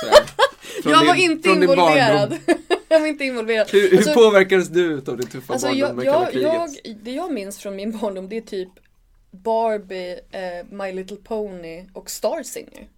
sådär. 0.00 0.30
Jag 0.84 1.04
var 1.06 1.14
din- 1.14 1.30
inte 1.30 1.48
involverad. 1.48 2.38
jag 2.88 3.00
var 3.00 3.06
inte 3.06 3.24
involverad. 3.24 3.68
Hur, 3.72 3.90
hur 3.90 3.96
Alltså- 3.96 4.14
påverkades 4.14 4.68
du 4.68 4.84
utav 4.84 5.16
din 5.16 5.26
tuffa 5.28 5.52
Alltså 5.52 5.66
barndom 5.68 5.80
jag, 5.88 5.96
med 5.96 6.04
kalla 6.04 6.20
jag, 6.22 6.32
kriget? 6.32 6.80
jag, 6.84 6.96
det 6.96 7.12
jag 7.12 7.32
minns 7.32 7.58
från 7.58 7.76
min 7.76 7.98
barndom 7.98 8.28
det 8.28 8.36
är 8.36 8.40
typ 8.40 8.68
Barbie, 9.30 10.20
eh, 10.30 10.66
My 10.70 10.92
Little 10.92 11.16
Pony 11.16 11.84
och 11.94 12.10
Star 12.10 12.42
Singer. 12.42 12.88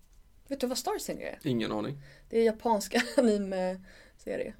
Vet 0.48 0.60
du 0.60 0.66
vad 0.66 0.78
Star 0.78 0.98
Singer 0.98 1.26
är? 1.26 1.38
Ingen 1.42 1.72
aning. 1.72 1.98
Det 2.30 2.38
är 2.38 2.44
japanska 2.44 3.02
anime-serie. 3.16 4.54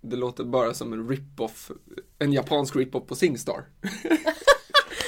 Det 0.00 0.16
låter 0.16 0.44
bara 0.44 0.74
som 0.74 0.92
en 0.92 1.08
rip-off, 1.08 1.70
en 2.18 2.32
japansk 2.32 2.76
rip-off 2.76 3.06
på 3.06 3.14
Singstar. 3.14 3.64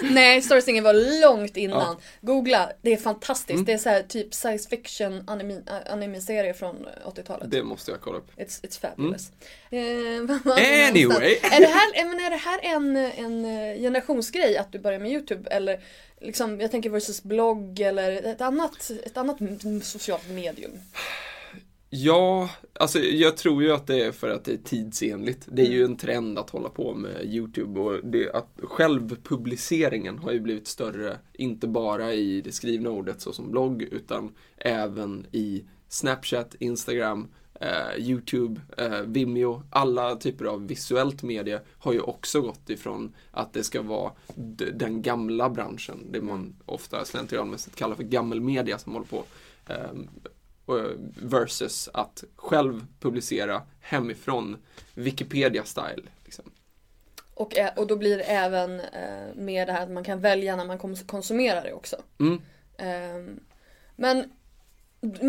Nej, 0.12 0.42
Star 0.42 0.60
Singer 0.60 0.82
var 0.82 1.20
långt 1.22 1.56
innan. 1.56 1.78
Ja. 1.78 1.86
Mm. 1.86 2.00
Googla, 2.20 2.72
det 2.82 2.92
är 2.92 2.96
fantastiskt. 2.96 3.66
Det 3.66 3.72
är 3.72 3.78
så 3.78 3.88
här 3.88 4.02
typ 4.02 4.34
science 4.34 4.68
fiction 4.68 5.24
anime, 5.26 5.60
anime-serie 5.86 6.54
från 6.54 6.86
eh, 6.86 7.08
80-talet. 7.08 7.50
Det 7.50 7.62
måste 7.62 7.90
jag 7.90 8.00
kolla 8.00 8.18
upp. 8.18 8.30
It's, 8.36 8.62
it's 8.62 8.80
fabulous. 8.80 9.32
Eh, 9.70 9.78
var 10.44 10.56
det 10.56 10.88
Anyway. 10.88 11.38
Är 11.42 11.60
det 11.60 11.66
här, 11.66 12.00
eh, 12.00 12.06
men 12.06 12.20
är 12.20 12.30
det 12.30 12.36
här 12.36 12.60
en, 12.62 12.96
en 12.96 13.44
eh, 13.44 13.80
generationsgrej 13.80 14.56
att 14.56 14.72
du 14.72 14.78
börjar 14.78 14.98
med 14.98 15.10
YouTube? 15.10 15.50
Eller 15.50 15.80
liksom, 16.20 16.60
jag 16.60 16.70
tänker 16.70 16.90
versus 16.90 17.22
blogg 17.22 17.80
eller 17.80 18.12
ett 18.12 18.40
annat, 18.40 18.90
ett 19.04 19.16
annat 19.16 19.38
socialt 19.82 20.28
medium? 20.28 20.72
Ja, 21.96 22.50
alltså 22.72 22.98
jag 22.98 23.36
tror 23.36 23.62
ju 23.62 23.72
att 23.72 23.86
det 23.86 24.04
är 24.04 24.12
för 24.12 24.30
att 24.30 24.44
det 24.44 24.52
är 24.52 24.56
tidsenligt. 24.56 25.48
Det 25.52 25.62
är 25.62 25.66
Mm. 25.66 25.78
ju 25.78 25.84
en 25.84 25.96
trend 25.96 26.38
att 26.38 26.50
hålla 26.50 26.68
på 26.68 26.94
med 26.94 27.24
YouTube 27.24 27.80
och 27.80 28.00
det, 28.04 28.32
att 28.32 28.48
självpubliceringen 28.62 30.18
har 30.18 30.32
ju 30.32 30.40
blivit 30.40 30.68
större, 30.68 31.18
inte 31.32 31.68
bara 31.68 32.14
i 32.14 32.40
det 32.40 32.52
skrivna 32.52 32.90
ordet 32.90 33.20
såsom 33.20 33.50
blogg, 33.50 33.82
utan 33.82 34.32
även 34.56 35.26
i 35.32 35.64
Snapchat, 35.88 36.54
Instagram, 36.58 37.28
eh, 37.60 37.98
YouTube, 37.98 38.60
eh, 38.78 39.00
Vimeo, 39.00 39.62
alla 39.70 40.16
typer 40.16 40.44
av 40.44 40.66
visuellt 40.66 41.22
media 41.22 41.60
har 41.78 41.92
ju 41.92 42.00
också 42.00 42.40
gått 42.40 42.70
ifrån 42.70 43.12
att 43.30 43.52
det 43.52 43.62
ska 43.64 43.82
vara 43.82 44.12
den 44.74 45.02
gamla 45.02 45.50
branschen, 45.50 45.98
det 46.10 46.20
man 46.20 46.54
ofta 46.66 47.04
slentrianmässigt 47.04 47.76
kallar 47.76 47.96
för 47.96 48.02
gammelmedia 48.02 48.78
som 48.78 48.92
håller 48.92 49.06
på. 49.06 49.24
Och- 50.64 50.90
versus 51.22 51.88
att 51.94 52.24
själv 52.36 52.86
publicera 53.00 53.62
hemifrån 53.80 54.56
Wikipedia-style. 54.94 56.02
Liksom. 56.24 56.44
Och, 57.34 57.54
och 57.76 57.86
då 57.86 57.96
blir 57.96 58.16
det 58.18 58.24
även 58.24 58.80
eh, 58.80 59.34
med 59.34 59.68
det 59.68 59.72
här 59.72 59.82
att 59.82 59.90
man 59.90 60.04
kan 60.04 60.20
välja 60.20 60.56
när 60.56 60.64
man 60.64 60.78
kons- 60.78 61.06
konsumerar 61.06 61.62
det 61.64 61.72
också. 61.72 61.96
Mm. 62.20 62.40
Ehm, 62.78 63.40
men 63.96 64.30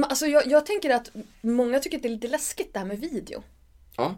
alltså 0.03 0.25
jag, 0.25 0.47
jag 0.47 0.65
tänker 0.65 0.89
att 0.89 1.11
många 1.41 1.79
tycker 1.79 1.97
att 1.97 2.03
det 2.03 2.09
är 2.09 2.13
lite 2.13 2.27
läskigt 2.27 2.73
det 2.73 2.79
här 2.79 2.85
med 2.85 2.99
video. 2.99 3.43
Ja. 3.97 4.15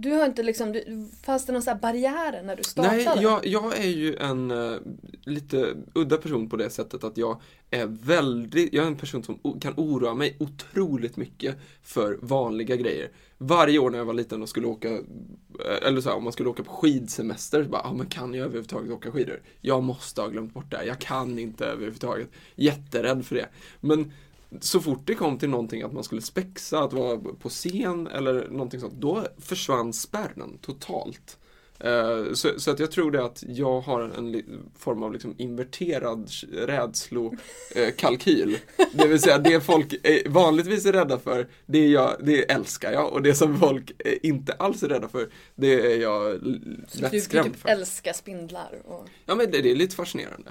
Du 0.00 0.12
har 0.12 0.26
inte 0.26 0.42
liksom, 0.42 0.72
du, 0.72 1.08
fanns 1.22 1.46
det 1.46 1.52
någon 1.52 1.62
sån 1.62 1.72
här 1.72 1.80
barriärer 1.80 2.42
när 2.42 2.56
du 2.56 2.62
startade? 2.62 2.96
Nej, 2.96 3.22
jag, 3.22 3.46
jag 3.46 3.78
är 3.78 3.88
ju 3.88 4.16
en 4.16 4.50
uh, 4.50 4.78
lite 5.24 5.74
udda 5.94 6.16
person 6.16 6.48
på 6.48 6.56
det 6.56 6.70
sättet 6.70 7.04
att 7.04 7.16
jag 7.16 7.40
är 7.70 7.86
väldigt, 7.86 8.72
jag 8.72 8.82
är 8.84 8.86
en 8.88 8.96
person 8.96 9.24
som 9.24 9.60
kan 9.60 9.74
oroa 9.76 10.14
mig 10.14 10.36
otroligt 10.40 11.16
mycket 11.16 11.56
för 11.82 12.18
vanliga 12.22 12.76
grejer. 12.76 13.10
Varje 13.38 13.78
år 13.78 13.90
när 13.90 13.98
jag 13.98 14.04
var 14.04 14.14
liten 14.14 14.42
och 14.42 14.48
skulle 14.48 14.66
åka, 14.66 14.88
eh, 14.88 15.86
eller 15.86 16.00
så 16.00 16.08
här, 16.08 16.16
om 16.16 16.24
man 16.24 16.32
skulle 16.32 16.48
åka 16.48 16.62
på 16.62 16.72
skidsemester, 16.72 17.64
så 17.64 17.70
bara, 17.70 17.82
ah, 17.82 17.92
men 17.92 18.06
kan 18.06 18.34
jag 18.34 18.44
överhuvudtaget 18.44 18.92
åka 18.92 19.10
skidor? 19.10 19.42
Jag 19.60 19.82
måste 19.82 20.20
ha 20.20 20.28
glömt 20.28 20.54
bort 20.54 20.70
det, 20.70 20.76
här. 20.76 20.84
jag 20.84 20.98
kan 20.98 21.38
inte 21.38 21.66
överhuvudtaget. 21.66 22.28
Jätterädd 22.54 23.26
för 23.26 23.34
det. 23.34 23.48
Men 23.80 24.12
så 24.60 24.80
fort 24.80 25.02
det 25.06 25.14
kom 25.14 25.38
till 25.38 25.48
någonting 25.50 25.82
att 25.82 25.92
man 25.92 26.04
skulle 26.04 26.22
spexa, 26.22 26.78
att 26.80 26.92
vara 26.92 27.18
på 27.18 27.48
scen 27.48 28.06
eller 28.06 28.48
någonting 28.48 28.80
sånt, 28.80 28.94
då 28.94 29.24
försvann 29.38 29.92
spärren 29.92 30.58
totalt. 30.62 31.38
Eh, 31.80 32.32
Så, 32.32 32.60
så 32.60 32.70
att 32.70 32.78
jag 32.78 32.90
tror 32.90 33.10
det 33.10 33.24
att 33.24 33.44
jag 33.48 33.80
har 33.80 34.00
en, 34.02 34.42
form 34.78 35.02
av 35.02 35.12
liksom 35.12 35.34
inverterad 35.38 36.30
rädslokalkyl. 36.52 38.58
Det 38.92 39.06
vill 39.08 39.20
säga 39.20 39.38
det 39.38 39.60
folk 39.60 39.92
är, 40.02 40.28
vanligtvis 40.28 40.86
är 40.86 40.92
rädda 40.92 41.18
för, 41.18 41.48
det, 41.66 41.78
är 41.78 41.88
jag, 41.88 42.16
det 42.22 42.50
älskar 42.50 42.92
jag 42.92 43.12
och 43.12 43.22
det 43.22 43.34
som 43.34 43.58
folk 43.58 43.92
eh, 44.04 44.14
inte 44.22 44.52
alls 44.52 44.82
är 44.82 44.88
rädda 44.88 45.08
för, 45.08 45.28
det 45.54 45.92
är 45.92 45.98
jag 46.00 46.30
l- 46.34 46.84
Så 46.88 46.98
du, 46.98 47.06
du 47.06 47.12
lättskrämd 47.12 47.52
typ 47.52 47.62
för. 47.62 47.68
älskar 47.68 48.12
spindlar 48.12 48.82
och 48.84 49.08
Ja 49.26 49.34
men 49.34 49.50
det, 49.50 49.62
det 49.62 49.70
är 49.70 49.76
lite 49.76 49.96
fascinerande. 49.96 50.50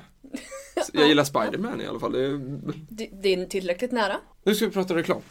Jag 0.94 1.08
gillar 1.08 1.24
Spiderman 1.24 1.82
i 1.82 1.88
alla 1.88 2.00
fall. 2.00 2.12
Det 2.12 2.26
är... 2.26 2.40
det, 2.90 3.10
det 3.12 3.34
är 3.34 3.46
tillräckligt 3.46 3.92
nära. 3.92 4.18
Nu 4.44 4.56
ska 4.56 4.66
vi 4.66 4.72
prata 4.72 4.96
reklam. 4.96 5.22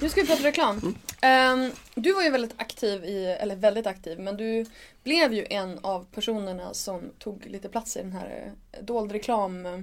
Nu 0.00 0.08
ska 0.08 0.20
vi 0.20 0.26
prata 0.26 0.42
reklam. 0.42 0.94
Ehm, 1.22 1.70
du 1.94 2.12
var 2.12 2.22
ju 2.22 2.30
väldigt 2.30 2.54
aktiv 2.56 3.04
i, 3.04 3.36
eller 3.40 3.56
väldigt 3.56 3.86
aktiv, 3.86 4.18
men 4.20 4.36
du 4.36 4.66
blev 5.04 5.32
ju 5.32 5.46
en 5.50 5.78
av 5.82 6.06
personerna 6.14 6.74
som 6.74 7.10
tog 7.18 7.46
lite 7.46 7.68
plats 7.68 7.96
i 7.96 8.00
den 8.00 8.12
här 8.12 8.52
eh, 8.72 8.82
dold 8.84 9.12
reklam 9.12 9.66
eh, 9.66 9.78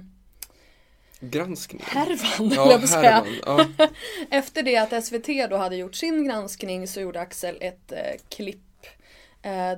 Granskning. 1.20 1.82
härvan, 1.86 2.48
Ja, 2.54 2.70
jag 2.70 2.80
på 2.80 2.86
säga. 2.86 3.10
härvan. 3.10 3.74
Ja. 3.78 3.88
Efter 4.30 4.62
det 4.62 4.76
att 4.76 5.04
SVT 5.04 5.50
då 5.50 5.56
hade 5.56 5.76
gjort 5.76 5.94
sin 5.94 6.24
granskning 6.24 6.88
så 6.88 7.00
gjorde 7.00 7.20
Axel 7.20 7.56
ett 7.60 7.92
eh, 7.92 7.98
klipp 8.28 8.60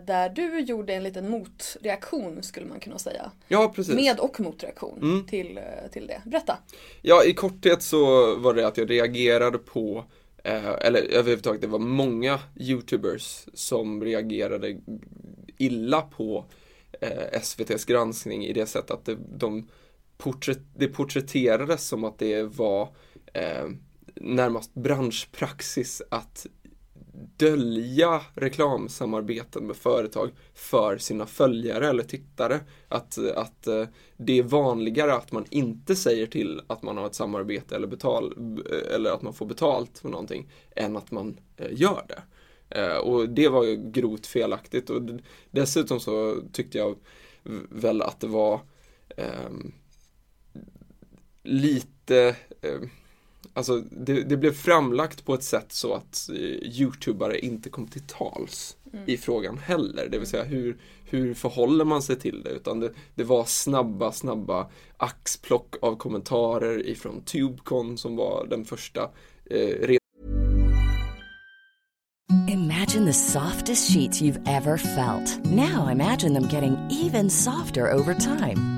där 0.06 0.28
du 0.28 0.60
gjorde 0.60 0.94
en 0.94 1.02
liten 1.02 1.30
motreaktion 1.30 2.42
skulle 2.42 2.66
man 2.66 2.80
kunna 2.80 2.98
säga. 2.98 3.30
ja, 3.48 3.72
precis. 3.76 3.94
Med 3.94 4.20
och 4.20 4.40
motreaktion 4.40 4.98
Mm. 5.02 5.26
till, 5.26 5.58
eh, 5.58 5.90
till 5.92 6.06
det. 6.06 6.22
Berätta. 6.26 6.58
Ja, 7.02 7.24
i 7.24 7.34
korthet 7.34 7.82
så 7.82 8.34
var 8.36 8.54
det 8.54 8.66
att 8.66 8.76
jag 8.76 8.90
reagerade 8.90 9.58
på 9.58 10.04
eh, 10.44 10.66
eller 10.80 11.00
överhuvudtaget, 11.02 11.60
det 11.60 11.66
var 11.66 11.78
många 11.78 12.40
YouTubers 12.56 13.46
som 13.54 14.04
reagerade 14.04 14.76
illa 15.58 16.00
på 16.02 16.44
eh, 17.00 17.40
SVTs 17.42 17.84
granskning 17.84 18.44
i 18.46 18.52
det 18.52 18.66
sättet 18.66 18.90
att 18.90 19.04
det, 19.04 19.16
de 19.38 19.68
porträtt, 20.18 20.60
det 20.76 20.88
porträtterades 20.88 21.88
som 21.88 22.04
att 22.04 22.18
det 22.18 22.42
var 22.42 22.88
eh, 23.32 23.66
närmast 24.14 24.74
branschpraxis 24.74 26.02
att 26.10 26.46
dölja 27.36 28.20
reklamsamarbeten 28.34 29.66
med 29.66 29.76
företag 29.76 30.30
för 30.54 30.98
sina 30.98 31.26
följare 31.26 31.88
eller 31.88 32.02
tittare. 32.02 32.60
Att, 32.88 33.18
att 33.18 33.66
eh, 33.66 33.84
det 34.16 34.38
är 34.38 34.42
vanligare 34.42 35.14
att 35.14 35.32
man 35.32 35.44
inte 35.50 35.96
säger 35.96 36.26
till 36.26 36.60
att 36.66 36.82
man 36.82 36.96
har 36.96 37.06
ett 37.06 37.14
samarbete 37.14 37.76
eller, 37.76 37.86
betal, 37.86 38.34
eh, 38.72 38.94
eller 38.94 39.10
att 39.10 39.22
man 39.22 39.34
får 39.34 39.46
betalt 39.46 39.98
för 39.98 40.08
någonting 40.08 40.50
än 40.76 40.96
att 40.96 41.10
man 41.10 41.40
eh, 41.56 41.72
gör 41.72 42.02
det. 42.08 42.22
Och 42.98 43.28
det 43.28 43.48
var 43.48 43.64
ju 43.64 43.90
grovt 43.90 44.26
felaktigt 44.26 44.90
och 44.90 45.02
dessutom 45.50 46.00
så 46.00 46.36
tyckte 46.52 46.78
jag 46.78 46.96
väl 47.70 48.02
att 48.02 48.20
det 48.20 48.26
var 48.26 48.60
eh, 49.16 49.50
lite 51.42 52.36
eh, 52.60 52.80
Alltså 53.58 53.82
det, 53.90 54.22
det 54.22 54.36
blev 54.36 54.52
framlagt 54.52 55.24
på 55.24 55.34
ett 55.34 55.42
sätt 55.42 55.72
så 55.72 55.94
att 55.94 56.28
eh, 56.28 56.80
Youtubare 56.80 57.38
inte 57.38 57.70
kom 57.70 57.86
till 57.86 58.02
tals 58.02 58.76
i 59.06 59.16
frågan 59.16 59.58
heller. 59.58 60.08
Det 60.08 60.18
vill 60.18 60.26
säga 60.26 60.44
hur, 60.44 60.76
hur 61.04 61.34
förhåller 61.34 61.84
man 61.84 62.02
sig 62.02 62.16
till 62.16 62.42
det? 62.42 62.50
Utan 62.50 62.80
det, 62.80 62.90
det 63.14 63.24
var 63.24 63.44
snabba, 63.44 64.12
snabba 64.12 64.70
axplock 64.96 65.74
av 65.82 65.96
kommentarer 65.96 66.86
ifrån 66.86 67.22
Tubecon 67.22 67.98
som 67.98 68.16
var 68.16 68.46
den 68.50 68.64
första 68.64 69.10
eh, 69.50 69.96
Imagine 72.48 73.06
the 73.06 73.12
softest 73.12 73.92
sheets 73.92 74.22
you've 74.22 74.42
ever 74.46 74.76
felt. 74.76 75.44
Now 75.44 75.88
imagine 75.92 76.34
them 76.34 76.48
getting 76.48 76.76
even 76.90 77.30
softer 77.30 77.92
over 77.92 78.14
time. 78.14 78.77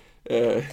eh, 0.23 0.63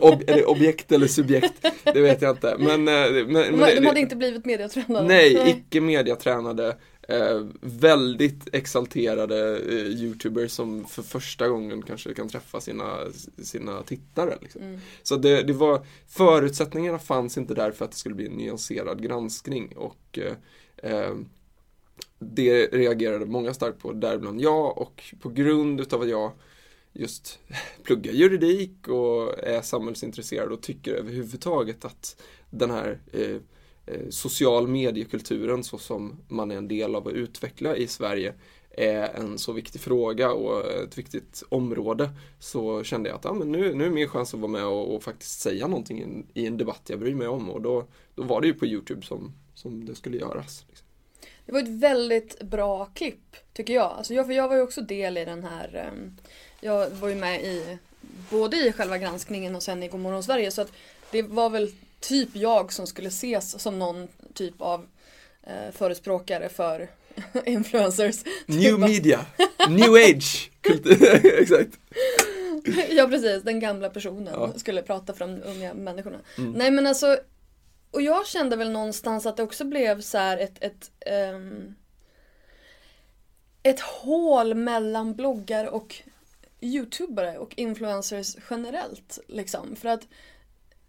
ob, 0.00 0.22
eller 0.26 0.48
objekt 0.50 0.92
eller 0.92 1.06
subjekt, 1.06 1.66
det 1.84 2.00
vet 2.00 2.22
jag 2.22 2.30
inte. 2.36 2.56
Men, 2.58 2.70
eh, 2.70 2.84
men, 2.84 3.12
De, 3.12 3.32
men 3.32 3.50
de 3.52 3.80
det- 3.80 3.86
hade 3.86 4.00
inte 4.00 4.16
blivit 4.16 4.44
mediatränade. 4.44 5.08
Nej, 5.08 5.50
icke 5.50 5.80
mediatränade, 5.80 6.76
eh, 7.08 7.46
väldigt 7.60 8.54
exalterade 8.54 9.56
eh, 9.58 9.74
YouTubers 9.86 10.50
som 10.52 10.84
för 10.84 11.02
första 11.02 11.48
gången 11.48 11.82
kanske 11.82 12.14
kan 12.14 12.28
träffa 12.28 12.60
sina, 12.60 12.96
sina 13.42 13.82
tittare. 13.82 14.34
Liksom. 14.42 14.80
Så 15.02 15.16
det, 15.16 15.42
det 15.42 15.52
var, 15.52 15.86
förutsättningarna 16.08 16.98
fanns 16.98 17.38
inte 17.38 17.54
där 17.54 17.70
för 17.70 17.84
att 17.84 17.90
det 17.90 17.96
skulle 17.96 18.14
bli 18.14 18.26
en 18.26 18.32
nyanserad 18.32 19.02
granskning 19.02 19.72
och 19.76 20.18
eh, 20.18 20.92
eh, 20.92 21.14
det 22.18 22.66
reagerade 22.66 23.26
många 23.26 23.54
starkt 23.54 23.78
på, 23.82 23.92
däribland 23.92 24.40
jag 24.40 24.78
och 24.78 25.02
på 25.20 25.28
grund 25.28 25.80
utav 25.80 26.02
att 26.02 26.08
jag 26.08 26.32
just 26.98 27.38
pluggar 27.82 28.12
juridik 28.12 28.88
och 28.88 29.38
är 29.38 29.62
samhällsintresserad 29.62 30.52
och 30.52 30.62
tycker 30.62 30.94
överhuvudtaget 30.94 31.84
att 31.84 32.22
den 32.50 32.70
här 32.70 33.00
eh, 33.12 33.36
eh, 33.86 34.08
social 34.10 34.68
mediekulturen 34.68 35.64
så 35.64 35.78
som 35.78 36.16
man 36.28 36.50
är 36.50 36.56
en 36.56 36.68
del 36.68 36.94
av 36.94 37.08
att 37.08 37.14
utveckla 37.14 37.76
i 37.76 37.86
Sverige 37.86 38.34
är 38.70 39.08
en 39.14 39.38
så 39.38 39.52
viktig 39.52 39.80
fråga 39.80 40.32
och 40.32 40.70
ett 40.70 40.98
viktigt 40.98 41.42
område 41.48 42.10
så 42.38 42.84
kände 42.84 43.08
jag 43.08 43.16
att 43.16 43.24
ja, 43.24 43.32
men 43.32 43.52
nu, 43.52 43.74
nu 43.74 43.86
är 43.86 43.90
min 43.90 44.08
chans 44.08 44.34
att 44.34 44.40
vara 44.40 44.52
med 44.52 44.64
och, 44.64 44.94
och 44.94 45.02
faktiskt 45.02 45.40
säga 45.40 45.66
någonting 45.66 45.98
i 45.98 46.02
en, 46.02 46.26
i 46.34 46.46
en 46.46 46.56
debatt 46.56 46.82
jag 46.86 47.00
bryr 47.00 47.14
mig 47.14 47.28
om 47.28 47.50
och 47.50 47.62
då, 47.62 47.86
då 48.14 48.22
var 48.22 48.40
det 48.40 48.46
ju 48.46 48.54
på 48.54 48.66
Youtube 48.66 49.02
som, 49.02 49.32
som 49.54 49.84
det 49.84 49.94
skulle 49.94 50.16
göras. 50.16 50.64
Liksom. 50.68 50.86
Det 51.46 51.52
var 51.52 51.60
ett 51.60 51.80
väldigt 51.80 52.42
bra 52.42 52.84
klipp 52.84 53.36
tycker 53.52 53.74
jag. 53.74 53.92
Alltså 53.92 54.14
jag, 54.14 54.26
för 54.26 54.32
jag 54.32 54.48
var 54.48 54.56
ju 54.56 54.62
också 54.62 54.80
del 54.80 55.18
i 55.18 55.24
den 55.24 55.44
här. 55.44 55.90
um 55.92 56.16
jag 56.66 56.90
var 56.90 57.08
ju 57.08 57.14
med 57.14 57.44
i 57.44 57.78
både 58.30 58.56
i 58.56 58.72
själva 58.72 58.98
granskningen 58.98 59.56
och 59.56 59.62
sen 59.62 59.82
i 59.82 59.88
Godmorgon 59.88 60.22
Sverige. 60.22 60.50
Så 60.50 60.62
att 60.62 60.72
det 61.10 61.22
var 61.22 61.50
väl 61.50 61.72
typ 62.00 62.28
jag 62.32 62.72
som 62.72 62.86
skulle 62.86 63.08
ses 63.08 63.62
som 63.62 63.78
någon 63.78 64.08
typ 64.34 64.54
av 64.58 64.86
eh, 65.42 65.72
förespråkare 65.72 66.48
för 66.48 66.88
influencers. 67.46 68.24
New 68.46 68.70
Typ 68.70 68.78
media, 68.78 69.26
new 69.68 69.94
age, 69.94 70.50
exakt. 71.40 71.78
Ja 72.90 73.06
precis, 73.08 73.42
den 73.42 73.60
gamla 73.60 73.90
personen 73.90 74.34
Ja. 74.34 74.44
Mm. 74.44 74.58
skulle 74.58 74.82
prata 74.82 75.12
för 75.12 75.26
de 75.26 75.42
unga 75.42 75.74
människorna. 75.74 76.18
Nej 76.54 76.70
men 76.70 76.86
alltså, 76.86 77.18
och 77.90 78.02
jag 78.02 78.26
kände 78.26 78.56
väl 78.56 78.70
någonstans 78.70 79.26
att 79.26 79.36
det 79.36 79.42
också 79.42 79.64
blev 79.64 80.00
så 80.00 80.18
här 80.18 80.38
ett, 80.38 80.56
ett, 80.60 80.90
ehm, 81.06 81.74
ett 83.62 83.80
hål 83.80 84.54
mellan 84.54 85.14
bloggar 85.14 85.64
och 85.66 85.94
youtubare 86.60 87.38
och 87.38 87.54
influencers 87.56 88.36
generellt. 88.50 89.18
Liksom. 89.26 89.76
För 89.76 89.88
att 89.88 90.08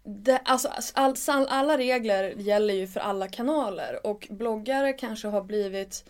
det, 0.04 0.38
alltså, 0.44 0.68
all, 0.94 1.14
all, 1.26 1.46
alla 1.48 1.78
regler 1.78 2.34
gäller 2.36 2.74
ju 2.74 2.86
för 2.86 3.00
alla 3.00 3.28
kanaler 3.28 4.06
och 4.06 4.28
bloggare 4.30 4.92
kanske 4.92 5.28
har 5.28 5.42
blivit 5.42 6.04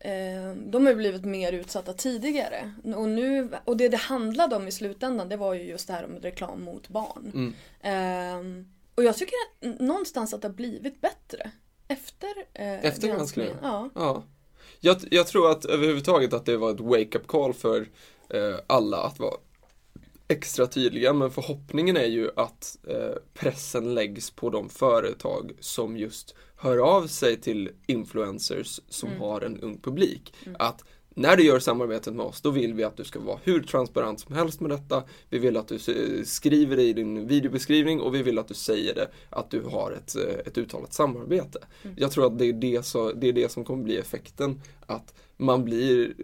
Eh, 0.00 0.54
de 0.56 0.86
har 0.86 0.94
blivit 0.94 1.24
mer 1.24 1.52
utsatta 1.52 1.92
tidigare. 1.92 2.72
Och, 2.96 3.08
nu, 3.08 3.48
och 3.64 3.76
det 3.76 3.88
det 3.88 3.96
handlade 3.96 4.56
om 4.56 4.68
i 4.68 4.72
slutändan 4.72 5.28
det 5.28 5.36
var 5.36 5.54
ju 5.54 5.62
just 5.62 5.86
det 5.86 5.92
här 5.92 6.04
om 6.04 6.16
reklam 6.16 6.62
mot 6.62 6.88
barn. 6.88 7.54
Eh, 7.80 8.64
och 8.94 9.04
jag 9.04 9.16
tycker 9.16 9.34
att 9.34 9.80
någonstans 9.80 10.34
att 10.34 10.42
det 10.42 10.48
har 10.48 10.54
blivit 10.54 11.00
bättre. 11.00 11.50
Efter, 11.88 12.28
eh, 12.54 12.84
Efter 12.84 13.08
granskningen? 13.08 13.56
Ja. 13.62 13.90
Ja. 13.94 14.22
Jag, 14.80 14.96
jag 15.10 15.26
tror 15.26 15.50
att 15.50 15.64
överhuvudtaget 15.64 16.32
att 16.32 16.46
det 16.46 16.56
var 16.56 16.70
ett 16.70 16.80
wake-up 16.80 17.26
call 17.26 17.54
för 17.54 17.88
alla 18.66 18.96
att 18.96 19.18
vara 19.18 19.34
extra 20.28 20.66
tydliga 20.66 21.12
men 21.12 21.30
förhoppningen 21.30 21.96
är 21.96 22.06
ju 22.06 22.30
att 22.36 22.78
eh, 22.88 23.22
pressen 23.34 23.94
läggs 23.94 24.30
på 24.30 24.50
de 24.50 24.68
företag 24.68 25.52
som 25.60 25.96
just 25.96 26.34
hör 26.56 26.78
av 26.78 27.06
sig 27.06 27.40
till 27.40 27.70
influencers 27.86 28.80
som 28.88 29.08
har 29.18 29.40
en 29.40 29.60
ung 29.60 29.80
publik. 29.80 30.34
Att 30.58 30.84
när 31.08 31.36
du 31.36 31.44
gör 31.44 31.58
samarbetet 31.58 32.14
med 32.14 32.26
oss, 32.26 32.40
då 32.40 32.50
vill 32.50 32.74
vi 32.74 32.84
att 32.84 32.96
du 32.96 33.04
ska 33.04 33.20
vara 33.20 33.38
hur 33.44 33.62
transparent 33.62 34.20
som 34.20 34.34
helst 34.34 34.60
med 34.60 34.70
detta. 34.70 35.02
Vi 35.28 35.38
vill 35.38 35.56
att 35.56 35.68
du 35.68 35.74
eh, 35.74 36.24
skriver 36.24 36.76
det 36.76 36.82
i 36.82 36.92
din 36.92 37.26
videobeskrivning 37.26 38.00
och 38.00 38.14
vi 38.14 38.22
vill 38.22 38.38
att 38.38 38.48
du 38.48 38.54
säger 38.54 38.94
det, 38.94 39.08
att 39.30 39.50
du 39.50 39.62
har 39.62 39.92
ett, 39.92 40.16
eh, 40.16 40.38
ett 40.46 40.58
uttalat 40.58 40.94
samarbete. 40.94 41.58
Jag 41.96 42.10
tror 42.10 42.26
att 42.26 42.38
det 42.38 42.44
är 42.44 42.52
det, 42.52 42.86
så, 42.86 43.12
det 43.12 43.28
är 43.28 43.32
det 43.32 43.52
som 43.52 43.64
kommer 43.64 43.84
bli 43.84 43.96
effekten. 43.96 44.60
Att 44.86 45.14
man 45.40 45.64
blir, 45.64 46.14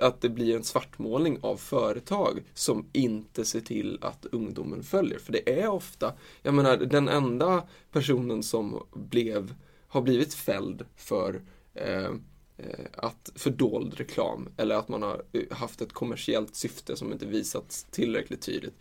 att 0.00 0.20
det 0.20 0.28
blir 0.28 0.56
en 0.56 0.64
svartmålning 0.64 1.38
av 1.40 1.56
företag 1.56 2.42
som 2.54 2.86
inte 2.92 3.44
ser 3.44 3.60
till 3.60 3.98
att 4.00 4.26
ungdomen 4.32 4.82
följer. 4.82 5.18
För 5.18 5.32
det 5.32 5.60
är 5.60 5.68
ofta, 5.68 6.12
jag 6.42 6.54
menar 6.54 6.76
den 6.76 7.08
enda 7.08 7.62
personen 7.92 8.42
som 8.42 8.82
blev, 8.92 9.54
har 9.88 10.02
blivit 10.02 10.34
fälld 10.34 10.84
för 10.96 11.42
eh, 11.74 12.10
eh, 12.56 12.86
att 12.92 13.32
fördold 13.34 13.94
reklam 13.94 14.48
eller 14.56 14.74
att 14.74 14.88
man 14.88 15.02
har 15.02 15.22
eh, 15.32 15.56
haft 15.56 15.82
ett 15.82 15.92
kommersiellt 15.92 16.54
syfte 16.56 16.96
som 16.96 17.12
inte 17.12 17.26
visats 17.26 17.86
tillräckligt 17.90 18.42
tydligt. 18.42 18.74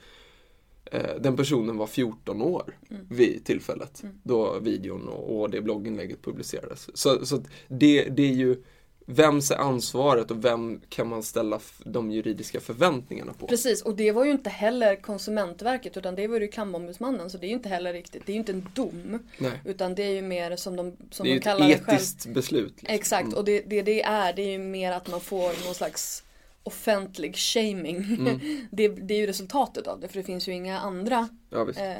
Eh, 0.86 1.22
Den 1.22 1.36
personen 1.36 1.78
var 1.78 1.88
14 1.88 2.42
år 2.42 2.78
vid 3.10 3.46
tillfället 3.46 4.04
då 4.24 4.60
videon 4.60 5.08
och, 5.08 5.42
och 5.42 5.50
det 5.50 5.62
blogginlägget 5.62 6.22
publicerades. 6.22 6.98
Så, 6.98 7.26
så 7.26 7.44
det, 7.68 8.10
det 8.10 8.24
är 8.24 8.34
ju 8.34 8.64
Vems 9.06 9.52
är 9.52 9.56
ansvaret 9.56 10.32
och 10.32 10.46
vem 10.46 10.82
kan 10.90 11.08
man 11.08 11.24
ställa 11.24 11.60
de 11.84 12.12
juridiska 12.12 12.60
förväntningarna 12.60 13.34
på? 13.34 13.48
Precis, 13.48 13.82
och 13.82 13.96
det 13.96 14.12
var 14.12 14.26
ju 14.26 14.32
inte 14.32 14.50
heller 14.50 14.96
Konsumentverket 14.96 15.98
utan 15.98 16.16
det 16.16 16.28
var 16.28 16.40
ju 16.40 16.48
Kammarombudsmannen 16.48 17.30
så 17.30 17.38
det 17.38 17.46
är 17.46 17.50
ju 17.50 17.54
inte 17.56 17.70
heller 17.70 17.94
riktigt, 17.94 18.26
det 18.26 18.32
är 18.32 18.34
ju 18.34 18.40
inte 18.40 18.52
en 18.52 18.70
dom. 18.74 19.20
Nej. 19.38 19.62
Utan 19.66 19.96
det 19.96 20.04
är 20.04 20.12
ju 20.14 20.22
mer 20.22 20.56
som 20.56 20.76
de, 20.76 20.98
som 21.12 21.24
Det 21.24 21.32
är 21.32 21.36
de 21.36 21.40
kallar 21.42 21.70
ett 21.70 21.78
det 21.80 21.86
själv. 21.86 21.96
etiskt 21.98 22.26
beslut. 22.28 22.74
liksom. 22.82 22.96
Exakt, 22.96 23.34
och 23.34 23.46
det, 23.46 23.60
det 23.62 23.82
det 23.82 24.02
är, 24.04 24.34
det 24.34 24.42
är 24.42 24.52
ju 24.52 24.60
mer 24.60 24.92
att 24.92 25.08
man 25.08 25.22
får 25.22 25.66
någon 25.66 25.76
slags 25.76 26.24
offentlig 26.64 27.36
shaming. 27.38 27.98
Mm. 27.98 28.40
det, 28.72 28.88
det 28.88 29.14
är 29.14 29.18
ju 29.18 29.28
resultatet 29.28 29.88
av 29.88 30.00
det 30.00 30.08
för 30.08 30.18
det 30.18 30.24
finns 30.24 30.48
ju 30.48 30.52
inga 30.52 30.80
andra 30.80 31.30
Ja, 31.50 31.70
eh, 31.70 31.96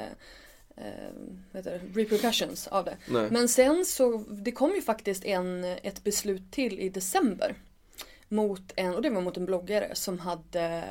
eh, 0.78 1.62
det, 1.62 1.82
repercussions 1.94 2.68
av 2.68 2.86
det. 2.86 2.98
Nej. 3.08 3.28
Men 3.32 3.50
sen 3.50 3.86
så, 3.86 4.18
det 4.18 4.52
kom 4.52 4.76
ju 4.76 4.82
faktiskt 4.82 5.26
en, 5.26 5.64
ett 5.64 6.04
beslut 6.04 6.52
till 6.52 6.80
i 6.80 6.90
december. 6.90 7.56
Mot 8.30 8.74
en, 8.76 8.96
och 8.96 9.02
det 9.02 9.10
var 9.10 9.22
mot 9.22 9.38
en 9.38 9.46
bloggare 9.46 9.90
som 9.94 10.20
hade, 10.20 10.84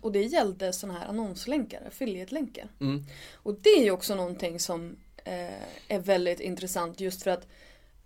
och 0.00 0.12
det 0.12 0.22
gällde 0.22 0.72
sådana 0.72 0.98
här 0.98 1.06
annonslänkar, 1.06 1.82
affiliate-länkar. 1.88 2.68
Mm. 2.80 3.04
Och 3.34 3.54
det 3.54 3.70
är 3.70 3.84
ju 3.84 3.90
också 3.90 4.14
någonting 4.14 4.60
som 4.60 4.96
eh, 5.24 5.62
är 5.88 5.98
väldigt 5.98 6.40
intressant 6.40 7.00
just 7.00 7.22
för 7.22 7.30
att 7.30 7.46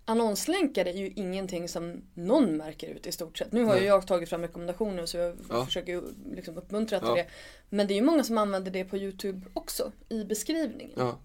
annonslänkar 0.05 0.85
är 0.85 0.93
ju 0.93 1.13
ingenting 1.15 1.69
som 1.69 2.01
någon 2.13 2.57
märker 2.57 2.87
ut 2.87 3.07
i 3.07 3.11
stort 3.11 3.37
sett. 3.37 3.51
Nu 3.51 3.63
har 3.63 3.77
ju 3.77 3.85
jag 3.85 4.07
tagit 4.07 4.29
fram 4.29 4.41
rekommendationer 4.41 5.05
så 5.05 5.17
jag 5.17 5.37
Ja. 5.49 5.65
försöker 5.65 6.03
liksom 6.35 6.57
uppmuntra 6.57 6.99
till 6.99 7.07
Ja. 7.09 7.15
det. 7.15 7.25
Men 7.69 7.87
det 7.87 7.93
är 7.93 7.95
ju 7.95 8.01
många 8.01 8.23
som 8.23 8.37
använder 8.37 8.71
det 8.71 8.85
på 8.85 8.97
Youtube 8.97 9.47
också 9.53 9.91
i 10.09 10.23
beskrivningen. 10.23 10.93
Ja. 10.97 11.17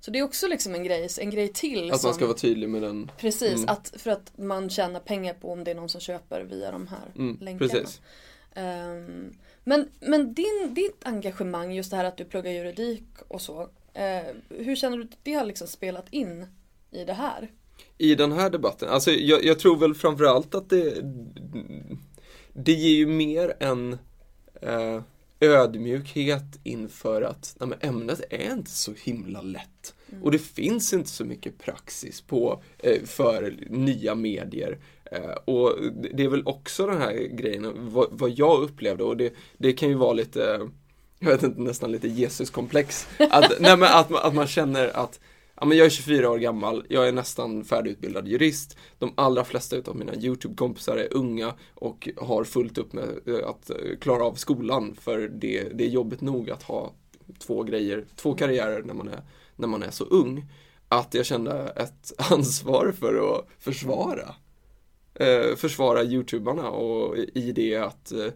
Så 0.00 0.10
det 0.10 0.18
är 0.18 0.22
också 0.22 0.46
liksom 0.46 0.74
en 0.74 0.84
grej, 0.84 1.08
en 1.20 1.30
grej 1.30 1.48
till. 1.48 1.92
Att 1.92 2.00
som, 2.00 2.08
man 2.08 2.14
ska 2.14 2.26
vara 2.26 2.36
tydlig 2.36 2.68
med 2.68 2.82
den. 2.82 3.10
Precis, 3.18 3.54
Mm. 3.54 3.68
att, 3.68 3.94
för 3.96 4.10
att 4.10 4.38
man 4.38 4.70
tjänar 4.70 5.00
pengar 5.00 5.34
på 5.34 5.52
om 5.52 5.64
det 5.64 5.70
är 5.70 5.74
någon 5.74 5.88
som 5.88 6.00
köper 6.00 6.40
via 6.42 6.70
de 6.72 6.86
här 6.86 7.12
Mm, 7.16 7.38
länkarna. 7.40 7.70
precis. 7.72 8.00
Ehm, 8.54 9.32
men 9.64 9.88
men 10.00 10.34
din, 10.34 10.74
ditt 10.74 11.06
engagemang, 11.06 11.72
just 11.72 11.90
det 11.90 11.96
här 11.96 12.04
att 12.04 12.16
du 12.16 12.24
pluggar 12.24 12.50
juridik 12.52 13.04
och 13.28 13.40
så. 13.40 13.68
eh, 13.94 14.22
hur 14.48 14.76
känner 14.76 14.96
du 14.96 15.04
att 15.04 15.18
det 15.22 15.34
har 15.34 15.44
liksom 15.44 15.66
spelat 15.68 16.06
in 16.10 16.46
i 16.90 17.04
det 17.04 17.12
här? 17.12 17.50
I 17.98 18.14
den 18.14 18.32
här 18.32 18.50
debatten, 18.50 18.88
alltså 18.88 19.10
jag, 19.10 19.44
jag 19.44 19.58
tror 19.58 19.76
väl 19.76 19.94
framförallt 19.94 20.54
att 20.54 20.70
det 20.70 20.94
Det 22.52 22.72
ger 22.72 22.96
ju 22.96 23.06
mer 23.06 23.54
en 23.60 23.98
eh, 24.62 25.00
ödmjukhet 25.40 26.60
inför 26.62 27.22
att 27.22 27.56
nej, 27.60 27.78
ämnet 27.80 28.20
är 28.30 28.52
inte 28.52 28.70
så 28.70 28.92
himla 29.02 29.42
lätt. 29.42 29.94
Och 30.22 30.30
det 30.30 30.38
finns 30.38 30.92
inte 30.92 31.10
så 31.10 31.24
mycket 31.24 31.58
praxis 31.58 32.20
på 32.20 32.62
eh, 32.78 33.02
för 33.04 33.56
nya 33.68 34.14
medier. 34.14 34.78
Eh, 35.04 35.34
och 35.44 35.76
det 36.14 36.24
är 36.24 36.28
väl 36.28 36.46
också 36.46 36.86
den 36.86 37.00
här 37.00 37.12
grejen, 37.12 37.72
vad, 37.76 38.08
vad 38.10 38.30
jag 38.30 38.62
upplevde 38.62 39.04
och 39.04 39.16
det, 39.16 39.34
det 39.58 39.72
kan 39.72 39.88
ju 39.88 39.94
vara 39.94 40.12
lite 40.12 40.68
jag 41.18 41.30
vet 41.30 41.42
inte, 41.42 41.60
nästan 41.60 41.92
lite 41.92 42.08
Jesuskomplex. 42.08 43.08
Att, 43.30 43.52
nej, 43.60 43.76
men 43.76 43.88
att, 43.92 44.24
att 44.24 44.34
man 44.34 44.46
känner 44.46 44.96
att 44.96 45.20
ja, 45.60 45.66
men 45.66 45.78
jag 45.78 45.86
är 45.86 45.90
24 45.90 46.30
år 46.30 46.38
gammal, 46.38 46.86
jag 46.88 47.08
är 47.08 47.12
nästan 47.12 47.64
färdigutbildad 47.64 48.28
jurist. 48.28 48.76
De 48.98 49.12
allra 49.16 49.44
flesta 49.44 49.76
av 49.86 49.96
mina 49.96 50.14
YouTube-kompisar 50.14 50.96
är 50.96 51.14
unga 51.14 51.54
och 51.74 52.08
har 52.16 52.44
fullt 52.44 52.78
upp 52.78 52.92
med 52.92 53.08
eh, 53.26 53.48
att 53.48 53.70
eh, 53.70 53.76
klara 54.00 54.24
av 54.24 54.34
skolan 54.34 54.94
för 55.00 55.18
det, 55.28 55.68
det 55.74 55.84
är 55.84 55.88
jobbigt 55.88 56.20
nog 56.20 56.50
att 56.50 56.62
ha 56.62 56.92
två 57.38 57.62
grejer, 57.62 58.04
två 58.16 58.34
karriärer 58.34 58.82
när 58.82 58.94
man 58.94 59.08
är, 59.08 59.20
när 59.56 59.68
man 59.68 59.82
är 59.82 59.90
så 59.90 60.04
ung. 60.04 60.46
Att 60.88 61.14
jag 61.14 61.26
kände 61.26 61.72
ett 61.76 62.12
ansvar 62.30 62.92
för 62.98 63.36
att 63.36 63.48
försvara 63.58 64.34
eh, 65.14 65.56
försvara 65.56 66.02
youtubarna 66.02 66.70
och 66.70 67.16
i 67.18 67.52
det 67.52 67.76
att 67.76 68.12
eh, 68.12 68.26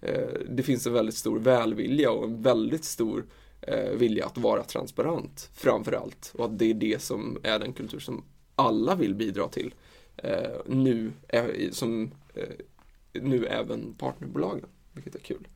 eh, 0.00 0.28
det 0.48 0.62
finns 0.62 0.86
en 0.86 0.92
väldigt 0.92 1.16
stor 1.16 1.38
välvilja 1.38 2.10
och 2.10 2.24
en 2.24 2.42
väldigt 2.42 2.84
stor 2.84 3.26
eh, 3.60 3.90
vilja 3.90 4.26
att 4.26 4.38
vara 4.38 4.64
transparent 4.64 5.50
framför 5.54 5.92
allt 5.92 6.32
och 6.34 6.44
att 6.44 6.58
det 6.58 6.70
är 6.70 6.74
det 6.74 7.02
som 7.02 7.38
är 7.42 7.58
den 7.58 7.72
kultur 7.72 7.98
som 7.98 8.24
alla 8.54 8.94
vill 8.94 9.14
bidra 9.14 9.48
till 9.48 9.74
eh, 10.16 10.60
nu, 10.66 11.12
eh, 11.28 11.70
som 11.70 12.10
eh, 12.34 13.22
nu 13.22 13.46
även 13.46 13.94
partnerbolagen, 13.94 14.68
vilket 14.92 15.14
är 15.14 15.18
kul. 15.20 15.48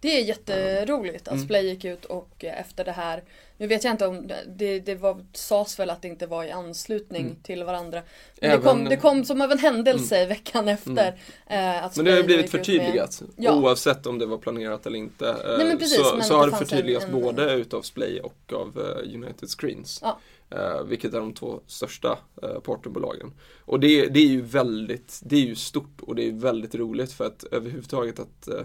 Det 0.00 0.08
är 0.20 0.24
jätteroligt 0.24 1.28
att 1.28 1.34
Mm. 1.34 1.44
Splay 1.44 1.68
gick 1.68 1.84
ut 1.84 2.04
och 2.04 2.44
eh, 2.44 2.60
efter 2.60 2.84
det 2.84 2.92
här 2.92 3.22
Nu 3.56 3.66
vet 3.66 3.84
jag 3.84 3.90
inte 3.94 4.06
om 4.06 4.30
det, 4.56 4.78
det 4.80 4.94
var, 4.94 5.24
sades 5.32 5.78
väl 5.78 5.90
att 5.90 6.02
det 6.02 6.08
inte 6.08 6.26
var 6.26 6.44
i 6.44 6.50
anslutning 6.50 7.22
Mm. 7.26 7.36
till 7.42 7.64
varandra 7.64 8.02
Men 8.40 8.50
Även- 8.50 8.60
det, 8.64 8.70
kom, 8.70 8.84
det 8.84 8.96
kom 8.96 9.24
som 9.24 9.40
av 9.40 9.52
en 9.52 9.58
händelse 9.58 10.26
veckan 10.26 10.68
efter 10.68 11.18
eh, 11.46 11.84
att 11.84 11.96
Men 11.96 12.04
det 12.04 12.10
har 12.10 12.18
ju 12.18 12.24
blivit 12.24 12.50
förtydligat 12.50 13.22
Ja. 13.36 13.54
oavsett 13.54 14.06
om 14.06 14.18
det 14.18 14.26
var 14.26 14.38
planerat 14.38 14.86
eller 14.86 14.98
inte. 14.98 15.28
eh, 15.28 15.58
Nej, 15.58 15.66
men 15.66 15.78
precis, 15.78 15.96
så, 16.08 16.16
men 16.16 16.24
så 16.24 16.34
att 16.34 16.40
har 16.40 16.46
det 16.46 16.52
det 16.52 16.56
förtydligats 16.66 17.04
en- 17.04 17.14
en- 17.14 17.20
både 17.22 17.54
utav 17.54 17.82
Splay 17.82 18.20
och 18.20 18.52
av 18.52 18.78
United 19.14 19.48
Screens. 19.58 20.00
Ja. 20.02 20.18
Eh, 20.50 20.82
vilket 20.84 21.14
är 21.14 21.18
de 21.20 21.34
två 21.34 21.60
största 21.66 22.18
partnerbolagen. 22.64 23.32
Och 23.64 23.80
det, 23.80 24.06
det 24.06 24.20
är 24.20 24.26
ju 24.26 24.40
väldigt, 24.40 25.20
det 25.24 25.36
är 25.36 25.40
ju 25.40 25.54
stort 25.54 26.00
och 26.00 26.14
det 26.14 26.28
är 26.28 26.32
väldigt 26.32 26.74
roligt 26.74 27.12
för 27.12 27.24
att 27.26 27.44
överhuvudtaget 27.44 28.18
att 28.20 28.48
eh, 28.48 28.60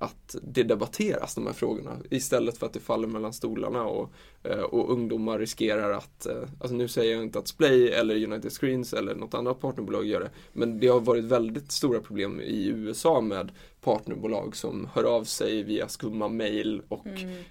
att 0.00 0.36
det 0.42 0.62
debatteras 0.62 1.34
de 1.34 1.46
här 1.46 1.52
frågorna 1.52 1.98
istället 2.10 2.58
för 2.58 2.66
att 2.66 2.72
det 2.72 2.80
faller 2.80 3.08
mellan 3.08 3.32
stolarna 3.32 3.84
och, 3.84 4.12
eh, 4.42 4.60
och 4.60 4.92
ungdomar 4.92 5.38
riskerar 5.38 5.90
att, 5.92 6.26
eh, 6.26 6.42
alltså 6.60 6.76
nu 6.76 6.88
säger 6.88 7.14
jag 7.14 7.22
inte 7.22 7.38
att 7.38 7.48
Splay 7.48 7.88
eller 7.88 8.24
United 8.24 8.52
Screens 8.52 8.92
eller 8.92 9.14
något 9.14 9.34
annat 9.34 9.60
partnerbolag 9.60 10.06
gör 10.06 10.20
det, 10.20 10.30
men 10.52 10.80
det 10.80 10.86
har 10.86 11.00
varit 11.00 11.24
väldigt 11.24 11.72
stora 11.72 12.00
problem 12.00 12.40
i 12.40 12.68
USA 12.68 13.20
med 13.20 13.52
partnerbolag 13.80 14.56
som 14.56 14.88
hör 14.94 15.04
av 15.04 15.24
sig 15.24 15.62
via 15.62 15.88
skumma 15.88 16.28
mail 16.28 16.82
och 16.88 17.06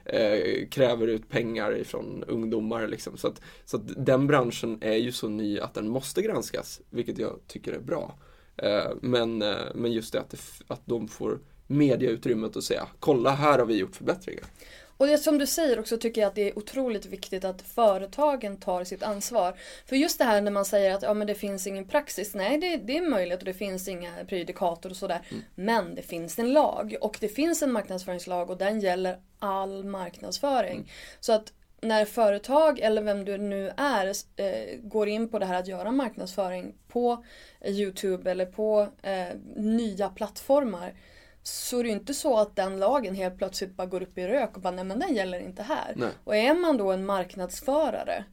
eh, 0.05 0.67
kräver 0.69 1.07
ut 1.07 1.29
pengar 1.29 1.77
ifrån 1.77 2.23
ungdomar 2.27 2.87
liksom. 2.87 3.17
Så 3.17 3.27
att, 3.27 3.41
så 3.65 3.77
att 3.77 4.05
den 4.05 4.27
branschen 4.27 4.77
är 4.81 4.97
ju 4.97 5.11
så 5.11 5.29
ny 5.29 5.59
att 5.59 5.73
den 5.73 5.89
måste 5.89 6.21
granskas, 6.21 6.81
vilket 6.89 7.17
jag 7.17 7.39
tycker 7.47 7.73
är 7.73 7.79
bra. 7.79 8.15
Eh, 8.57 8.91
men, 9.01 9.41
eh, 9.41 9.55
men 9.75 9.91
just 9.91 10.13
det 10.13 10.19
att, 10.19 10.29
det 10.29 10.39
att 10.67 10.81
de 10.85 11.07
får 11.07 11.39
mediautrymmet 11.69 12.57
att 12.57 12.63
säga 12.63 12.87
kolla 12.99 13.31
här 13.31 13.59
har 13.59 13.65
vi 13.65 13.77
gjort 13.77 13.95
förbättringar. 13.95 14.43
Och 14.97 15.07
det 15.07 15.17
som 15.17 15.37
du 15.37 15.47
säger 15.47 15.79
också 15.79 15.97
tycker 15.97 16.21
jag 16.21 16.27
att 16.27 16.35
det 16.35 16.49
är 16.49 16.57
otroligt 16.57 17.05
viktigt 17.05 17.45
att 17.45 17.61
företagen 17.61 18.57
tar 18.57 18.83
sitt 18.83 19.03
ansvar. 19.03 19.55
För 19.85 19.95
just 19.95 20.17
det 20.17 20.25
här 20.25 20.41
när 20.41 20.51
man 20.51 20.65
säger 20.65 20.93
att 20.93 21.01
ja, 21.01 21.13
men 21.13 21.27
det 21.27 21.35
finns 21.35 21.67
ingen 21.67 21.87
praxis. 21.87 22.35
Nej, 22.35 22.57
det, 22.57 22.77
det 22.77 22.97
är 22.97 23.09
möjligt 23.09 23.39
och 23.39 23.45
det 23.45 23.53
finns 23.53 23.87
inga 23.87 24.11
prejudikater 24.27 24.89
och 24.89 24.95
sådär. 24.95 25.21
Men 25.55 25.95
det 25.95 26.01
finns 26.01 26.39
en 26.39 26.53
lag 26.53 26.95
och 27.01 27.17
det 27.19 27.27
finns 27.27 27.61
en 27.61 27.71
marknadsföringslag 27.71 28.49
och 28.49 28.57
den 28.57 28.79
gäller 28.79 29.19
all 29.39 29.83
marknadsföring. 29.83 30.91
Så 31.19 31.33
att 31.33 31.53
när 31.81 32.05
företag 32.05 32.79
eller 32.79 33.01
vem 33.01 33.25
du 33.25 33.37
nu 33.37 33.71
är 33.77 34.13
eh, 34.35 34.79
går 34.83 35.07
in 35.07 35.29
på 35.29 35.39
det 35.39 35.45
här 35.45 35.59
att 35.59 35.67
göra 35.67 35.91
marknadsföring 35.91 36.75
på 36.87 37.23
Youtube 37.65 38.31
eller 38.31 38.45
på 38.45 38.87
eh, 39.01 39.27
nya 39.55 40.09
plattformar 40.09 40.93
så 41.49 41.79
är 41.79 41.83
det 41.83 41.89
ju 41.89 41.95
inte 41.95 42.13
så 42.13 42.39
att 42.39 42.55
den 42.55 42.79
lagen 42.79 43.15
helt 43.15 43.37
plötsligt 43.37 43.75
bara 43.75 43.87
går 43.87 44.01
upp 44.01 44.17
i 44.17 44.27
rök 44.27 44.55
och 44.55 44.61
bara 44.61 44.71
nej 44.71 44.85
men 44.85 44.99
den 44.99 45.15
gäller 45.15 45.39
inte 45.39 45.63
här. 45.63 45.93
Nej. 45.95 46.09
Och 46.23 46.35
är 46.35 46.53
man 46.53 46.77
då 46.77 46.91
en 46.91 47.05
marknadsförare 47.05 48.23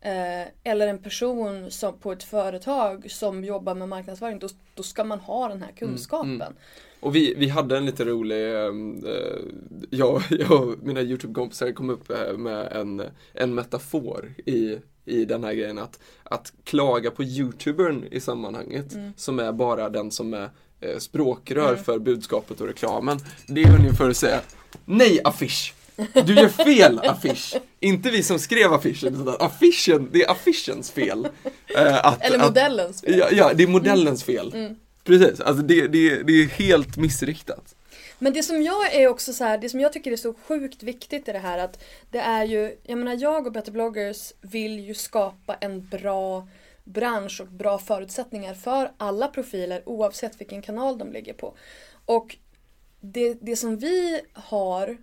eh, 0.00 0.48
eller 0.64 0.88
en 0.88 0.98
person 0.98 1.70
som, 1.70 1.98
på 1.98 2.12
ett 2.12 2.22
företag 2.22 3.10
som 3.10 3.44
jobbar 3.44 3.74
med 3.74 3.88
marknadsföring 3.88 4.38
då, 4.38 4.48
då 4.74 4.82
ska 4.82 5.04
man 5.04 5.20
ha 5.20 5.48
den 5.48 5.62
här 5.62 5.72
kunskapen. 5.72 6.54
Och 7.00 7.16
vi, 7.16 7.34
vi 7.34 7.48
hade 7.48 7.76
en 7.76 7.86
lite 7.86 8.04
rolig, 8.04 8.54
eh, 8.54 8.72
jag, 9.90 10.22
jag 10.30 10.52
och 10.52 10.78
mina 10.82 11.02
YouTube-kompisar 11.02 11.72
kom 11.72 11.90
upp 11.90 12.10
eh, 12.10 12.36
med 12.36 12.72
en, 12.72 13.02
en 13.32 13.54
metafor 13.54 14.34
i, 14.46 14.78
i 15.04 15.24
den 15.24 15.44
här 15.44 15.52
grejen 15.54 15.78
att, 15.78 15.98
att 16.22 16.52
klaga 16.64 17.10
på 17.10 17.24
YouTubern 17.24 18.04
i 18.10 18.20
sammanhanget 18.20 18.96
som 19.16 19.38
är 19.38 19.52
bara 19.52 19.88
den 19.88 20.10
som 20.10 20.34
är 20.34 20.50
eh, 20.80 20.98
språkrör 20.98 21.76
för 21.76 21.98
budskapet 21.98 22.60
och 22.60 22.66
reklamen. 22.66 23.18
Det 23.46 23.62
är 23.62 23.74
ungefär 23.74 24.10
att 24.10 24.16
säga 24.16 24.40
Nej 24.84 25.20
affisch! 25.24 25.74
Du 26.26 26.34
gör 26.34 26.48
fel 26.48 26.98
affisch! 27.04 27.54
Inte 27.80 28.10
vi 28.10 28.22
som 28.22 28.38
skrev 28.38 28.72
affischen, 28.72 29.14
utan 29.22 29.36
affischen, 29.40 30.08
det 30.12 30.22
är 30.24 30.30
affischens 30.30 30.90
fel. 30.90 31.28
Eh, 31.76 32.06
att, 32.06 32.22
Eller 32.22 32.38
att- 32.38 32.44
modellens 32.44 33.00
fel. 33.00 33.18
Ja, 33.18 33.28
ja, 33.32 33.52
det 33.54 33.62
är 33.62 33.68
modellens 33.68 34.24
fel. 34.24 34.74
Precis, 35.04 35.40
alltså 35.40 35.62
det, 35.62 35.86
det, 35.86 36.22
det 36.22 36.32
är 36.32 36.46
helt 36.46 36.96
missriktat. 36.96 37.74
Men 38.18 38.32
det 38.32 38.42
som 38.42 38.62
jag 38.62 38.94
är 38.94 39.08
också 39.08 39.32
så 39.32 39.44
här, 39.44 39.58
det 39.58 39.68
som 39.68 39.80
jag 39.80 39.92
tycker 39.92 40.12
är 40.12 40.16
så 40.16 40.34
sjukt 40.48 40.82
viktigt 40.82 41.28
i 41.28 41.32
det 41.32 41.38
här 41.38 41.58
att 41.58 41.82
det 42.10 42.18
är 42.18 42.44
ju, 42.44 42.76
jag 42.82 42.98
menar 42.98 43.16
jag 43.20 43.46
och 43.46 43.52
Better 43.52 43.72
bloggers 43.72 44.32
vill 44.40 44.80
ju 44.80 44.94
skapa 44.94 45.54
en 45.54 45.86
bra 45.88 46.48
bransch 46.92 47.40
och 47.40 47.46
bra 47.46 47.78
förutsättningar 47.78 48.54
för 48.54 48.92
alla 48.96 49.28
profiler 49.28 49.82
oavsett 49.86 50.40
vilken 50.40 50.62
kanal 50.62 50.98
de 50.98 51.12
ligger 51.12 51.32
på. 51.32 51.54
Och 52.04 52.36
det, 53.00 53.34
det 53.34 53.56
som 53.56 53.76
vi 53.76 54.20
har 54.32 54.96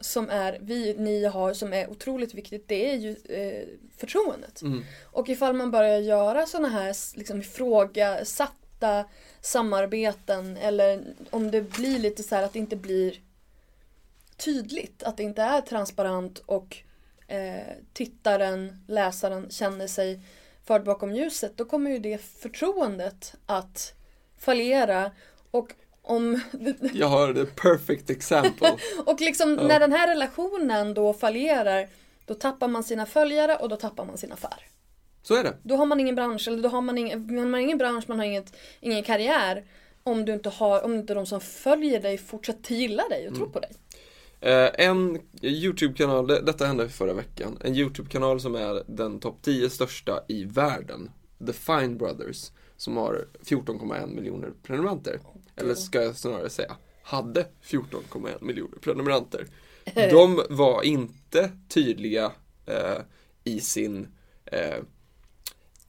som 0.00 0.30
är, 0.30 0.58
vi, 0.60 0.94
ni 0.98 1.24
har 1.24 1.54
som 1.54 1.72
är 1.72 1.90
otroligt 1.90 2.34
viktigt 2.34 2.68
det 2.68 2.92
är 2.92 2.96
ju 2.96 3.10
eh, 3.10 3.68
förtroendet. 3.96 4.62
Och 5.04 5.28
ifall 5.28 5.52
man 5.54 5.70
börjar 5.70 5.98
göra 5.98 6.46
sådana 6.46 6.68
här 6.68 7.16
liksom, 7.18 7.40
ifrågasatta 7.40 9.04
samarbeten 9.40 10.56
eller 10.56 11.04
om 11.30 11.50
det 11.50 11.60
blir 11.60 11.98
lite 11.98 12.22
så 12.22 12.34
här 12.34 12.42
att 12.42 12.52
det 12.52 12.58
inte 12.58 12.76
blir 12.76 13.20
tydligt, 14.36 15.02
att 15.02 15.16
det 15.16 15.22
inte 15.22 15.42
är 15.42 15.60
transparent 15.60 16.38
och 16.38 16.76
eh, 17.28 17.74
tittaren, 17.92 18.84
läsaren 18.86 19.50
känner 19.50 19.86
sig 19.86 20.20
förd 20.68 20.84
bakom 20.84 21.14
ljuset, 21.14 21.56
då 21.56 21.64
kommer 21.64 21.90
ju 21.90 21.98
det 21.98 22.18
förtroendet 22.18 23.34
att 23.46 23.92
fallera 24.38 25.10
och 25.50 25.68
om 26.02 26.40
Jag 26.92 27.06
har 27.06 27.34
the 27.34 27.46
perfect 27.46 28.10
example. 28.10 28.76
och 29.06 29.20
liksom 29.20 29.54
när 29.54 29.80
den 29.80 29.92
här 29.92 30.08
relationen 30.08 30.94
då 30.94 31.12
fallerar 31.12 31.88
då 32.26 32.34
tappar 32.34 32.68
man 32.68 32.84
sina 32.84 33.06
följare 33.06 33.56
och 33.56 33.68
då 33.68 33.76
tappar 33.76 34.04
man 34.04 34.18
sin 34.18 34.32
affär. 34.32 34.66
Så 35.22 35.34
är 35.34 35.44
det. 35.44 35.56
Då 35.62 35.76
har 35.76 35.86
man 35.86 36.00
ingen 36.00 36.14
bransch, 36.14 36.48
eller 36.48 36.62
då 36.62 36.68
har 36.68 36.80
man 36.80 36.98
ingen, 36.98 37.34
man 37.34 37.54
har 37.54 37.60
ingen 37.60 37.78
bransch, 37.78 38.04
man 38.08 38.18
har 38.18 38.26
inget, 38.26 38.56
ingen 38.80 39.02
karriär 39.02 39.64
om 40.02 40.24
du 40.24 40.32
inte 40.32 40.48
har, 40.48 40.84
om 40.84 40.94
inte 40.94 41.14
de 41.14 41.26
som 41.26 41.40
följer 41.40 42.00
dig 42.00 42.18
fortsätter 42.18 42.74
gilla 42.74 43.08
dig 43.08 43.28
och 43.28 43.34
tror 43.34 43.48
på 43.48 43.60
dig. 43.60 43.70
Eh, 44.40 44.70
en 44.74 45.18
YouTube-kanal, 45.42 46.26
det, 46.26 46.40
detta 46.40 46.66
hände 46.66 46.88
förra 46.88 47.12
veckan, 47.12 47.58
en 47.60 47.74
YouTube-kanal 47.74 48.40
som 48.40 48.54
är 48.54 48.82
den 48.86 49.20
topp 49.20 49.38
10 49.42 49.70
största 49.70 50.20
i 50.28 50.44
världen, 50.44 51.10
The 51.46 51.52
Fine 51.52 51.98
Brothers, 51.98 52.50
som 52.76 52.96
har 52.96 53.26
14,1 53.44 54.14
miljoner 54.14 54.50
prenumeranter. 54.62 55.20
Eller 55.56 55.74
ska 55.74 56.02
jag 56.02 56.16
snarare 56.16 56.50
säga, 56.50 56.76
hade 57.02 57.46
14,1 57.64 58.44
miljoner 58.44 58.78
prenumeranter. 58.78 59.46
De 59.94 60.42
var 60.50 60.82
inte 60.82 61.50
tydliga 61.68 62.32
eh, 62.66 62.98
i 63.44 63.60
sin 63.60 64.08
eh, 64.44 64.78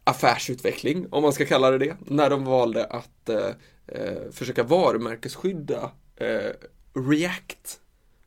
affärsutveckling, 0.03 1.07
om 1.11 1.23
man 1.23 1.33
ska 1.33 1.45
kalla 1.45 1.71
det 1.71 1.77
det, 1.77 1.97
när 1.99 2.29
de 2.29 2.45
valde 2.45 2.85
att 2.85 3.29
eh, 3.29 3.49
eh, 3.87 4.31
försöka 4.31 4.63
varumärkesskydda 4.63 5.91
eh, 6.15 6.51
React. 6.93 7.79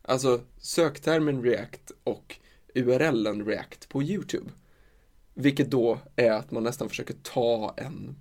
Alltså 0.07 0.41
söktermen 0.57 1.43
React 1.43 1.91
och 2.03 2.35
URLen 2.75 3.45
React 3.45 3.89
på 3.89 4.03
YouTube. 4.03 4.49
Vilket 5.33 5.71
då 5.71 5.99
är 6.15 6.31
att 6.31 6.51
man 6.51 6.63
nästan 6.63 6.89
försöker 6.89 7.15
ta 7.23 7.73
en 7.77 8.15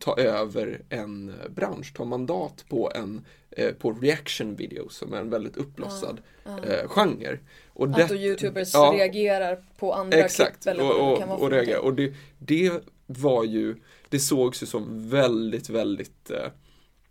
ta 0.00 0.16
över 0.18 0.82
en 0.88 1.32
bransch, 1.54 1.94
ta 1.96 2.04
mandat 2.04 2.64
på 2.68 2.92
en 2.94 3.24
eh, 3.50 3.72
på 3.74 3.92
reaction 3.92 4.56
video 4.56 4.88
som 4.88 5.12
är 5.12 5.20
en 5.20 5.30
väldigt 5.30 5.56
uppblossad 5.56 6.20
eh, 6.44 6.88
genre. 6.88 7.38
Och 7.68 7.86
Att 7.86 7.94
det- 7.96 8.06
då 8.06 8.14
youtubers 8.14 8.74
ja, 8.74 8.92
reagerar 8.96 9.64
på 9.78 9.92
andra 9.94 10.18
Exakt, 10.18 10.62
klipp 10.62 10.74
eller 10.74 10.84
och, 10.90 10.98
vad 10.98 11.14
det 11.14 11.18
kan 11.20 11.28
vara 11.28 11.38
och, 11.38 11.44
och, 11.44 11.50
för 11.50 11.56
reagera. 11.56 11.76
någonting. 11.78 12.06
och 12.08 12.12
det, 12.38 12.68
det 12.68 12.82
var 13.06 13.44
ju, 13.44 13.76
det 14.08 14.18
sågs 14.18 14.62
ju 14.62 14.66
som 14.66 15.08
väldigt, 15.10 15.68
väldigt 15.68 16.30
eh, 16.30 16.50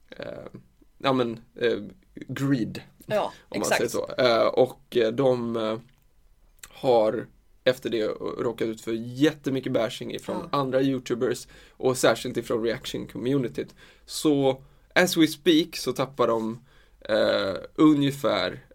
eh, 0.10 0.28
ja 1.04 1.14
men 1.14 1.40
eh, 1.56 1.78
greed 2.28 2.82
Ja, 3.06 3.24
om 3.50 3.60
man 3.60 3.62
exakt. 3.62 3.78
säger 3.78 3.90
så. 3.90 4.14
Eh, 4.18 4.48
och 4.48 4.98
eh, 4.98 5.12
de 5.12 5.56
eh, 5.56 5.78
har 6.70 7.28
efter 7.64 7.90
det 7.90 8.06
råkat 8.40 8.68
ut 8.68 8.82
för 8.82 8.92
jättemycket 8.94 9.72
bashing 9.72 10.14
ifrån 10.14 10.50
andra 10.52 10.82
youtubers 10.82 11.48
och 11.72 11.98
särskilt 11.98 12.38
ifrån 12.38 12.64
reaction 12.64 13.08
communityt. 13.08 13.76
Så 14.06 14.62
as 14.96 15.18
we 15.18 15.28
speak 15.28 15.76
så 15.78 15.94
tappar 15.94 16.28
de 16.28 16.60
eh, 17.02 17.56
ungefär 17.76 18.66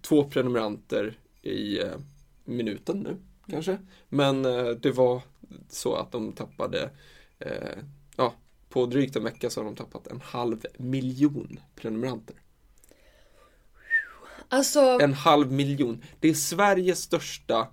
två 0.00 0.24
prenumeranter 0.24 1.18
i 1.42 1.80
minuten 2.44 2.98
nu 2.98 3.16
kanske. 3.50 3.78
Men 4.08 4.42
det 4.80 4.92
var 4.94 5.22
så 5.68 5.94
att 5.94 6.12
de 6.12 6.32
tappade 6.32 6.90
ja, 7.38 7.46
på 8.72 8.86
drygt 8.86 9.16
en 9.16 9.24
vecka 9.24 9.50
så 9.50 9.60
har 9.60 9.64
de 9.64 9.76
tappat 9.76 10.06
en 10.06 10.20
halv 10.20 10.64
miljon 10.78 11.60
prenumeranter. 11.76 12.36
Alltså, 14.48 14.80
En 15.00 15.14
halv 15.14 15.52
miljon. 15.52 16.02
Det 16.20 16.28
är 16.28 16.34
Sveriges 16.34 16.98
största 17.02 17.68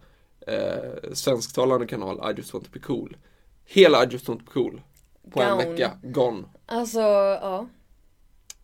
eh, 0.48 1.14
svensktalande 1.14 1.88
kanal, 1.88 2.32
I 2.32 2.38
just 2.38 2.54
want 2.54 2.66
to 2.66 2.72
be 2.74 2.80
cool. 2.80 3.18
Hela 3.66 4.04
I 4.04 4.08
just 4.12 4.28
want 4.30 4.40
to 4.40 4.46
be 4.46 4.52
cool. 4.54 4.82
På 5.32 5.42
en 5.42 5.58
Gone. 5.58 5.66
vecka, 5.70 5.92
gone. 6.04 6.44
alltså, 6.66 7.00
ja. 7.00 7.68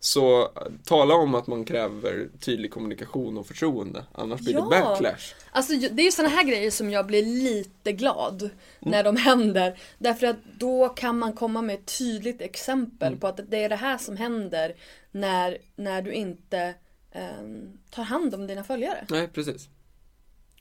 Så 0.00 0.42
eh, 0.42 0.48
tala 0.84 1.14
om 1.14 1.34
att 1.34 1.46
man 1.46 1.64
kräver 1.64 2.28
tydlig 2.40 2.70
kommunikation 2.70 3.38
och 3.38 3.46
förtroende. 3.46 4.04
Annars 4.12 4.40
blir 4.40 4.54
Ja. 4.54 4.60
det 4.60 4.68
backlash. 4.70 5.34
Alltså 5.50 5.72
det 5.74 6.02
är 6.02 6.04
ju 6.04 6.10
såna 6.10 6.28
här 6.28 6.44
grejer 6.44 6.70
som 6.70 6.90
jag 6.90 7.06
blir 7.06 7.22
lite 7.22 7.92
glad 7.92 8.42
Mm. 8.42 8.52
när 8.80 9.04
de 9.04 9.16
händer. 9.16 9.78
Därför 9.98 10.26
att 10.26 10.36
då 10.58 10.88
kan 10.88 11.18
man 11.18 11.32
komma 11.32 11.62
med 11.62 11.74
ett 11.74 11.98
tydligt 11.98 12.40
exempel 12.42 13.08
Mm. 13.08 13.20
på 13.20 13.26
att 13.26 13.40
det 13.50 13.64
är 13.64 13.68
det 13.68 13.76
här 13.76 13.98
som 13.98 14.16
händer 14.16 14.74
när, 15.10 15.58
när 15.76 16.02
du 16.02 16.12
inte 16.12 16.74
ehm, 17.12 17.78
tar 17.90 18.02
hand 18.02 18.34
om 18.34 18.46
dina 18.46 18.64
följare. 18.64 19.06
Nej, 19.10 19.28
precis. 19.28 19.68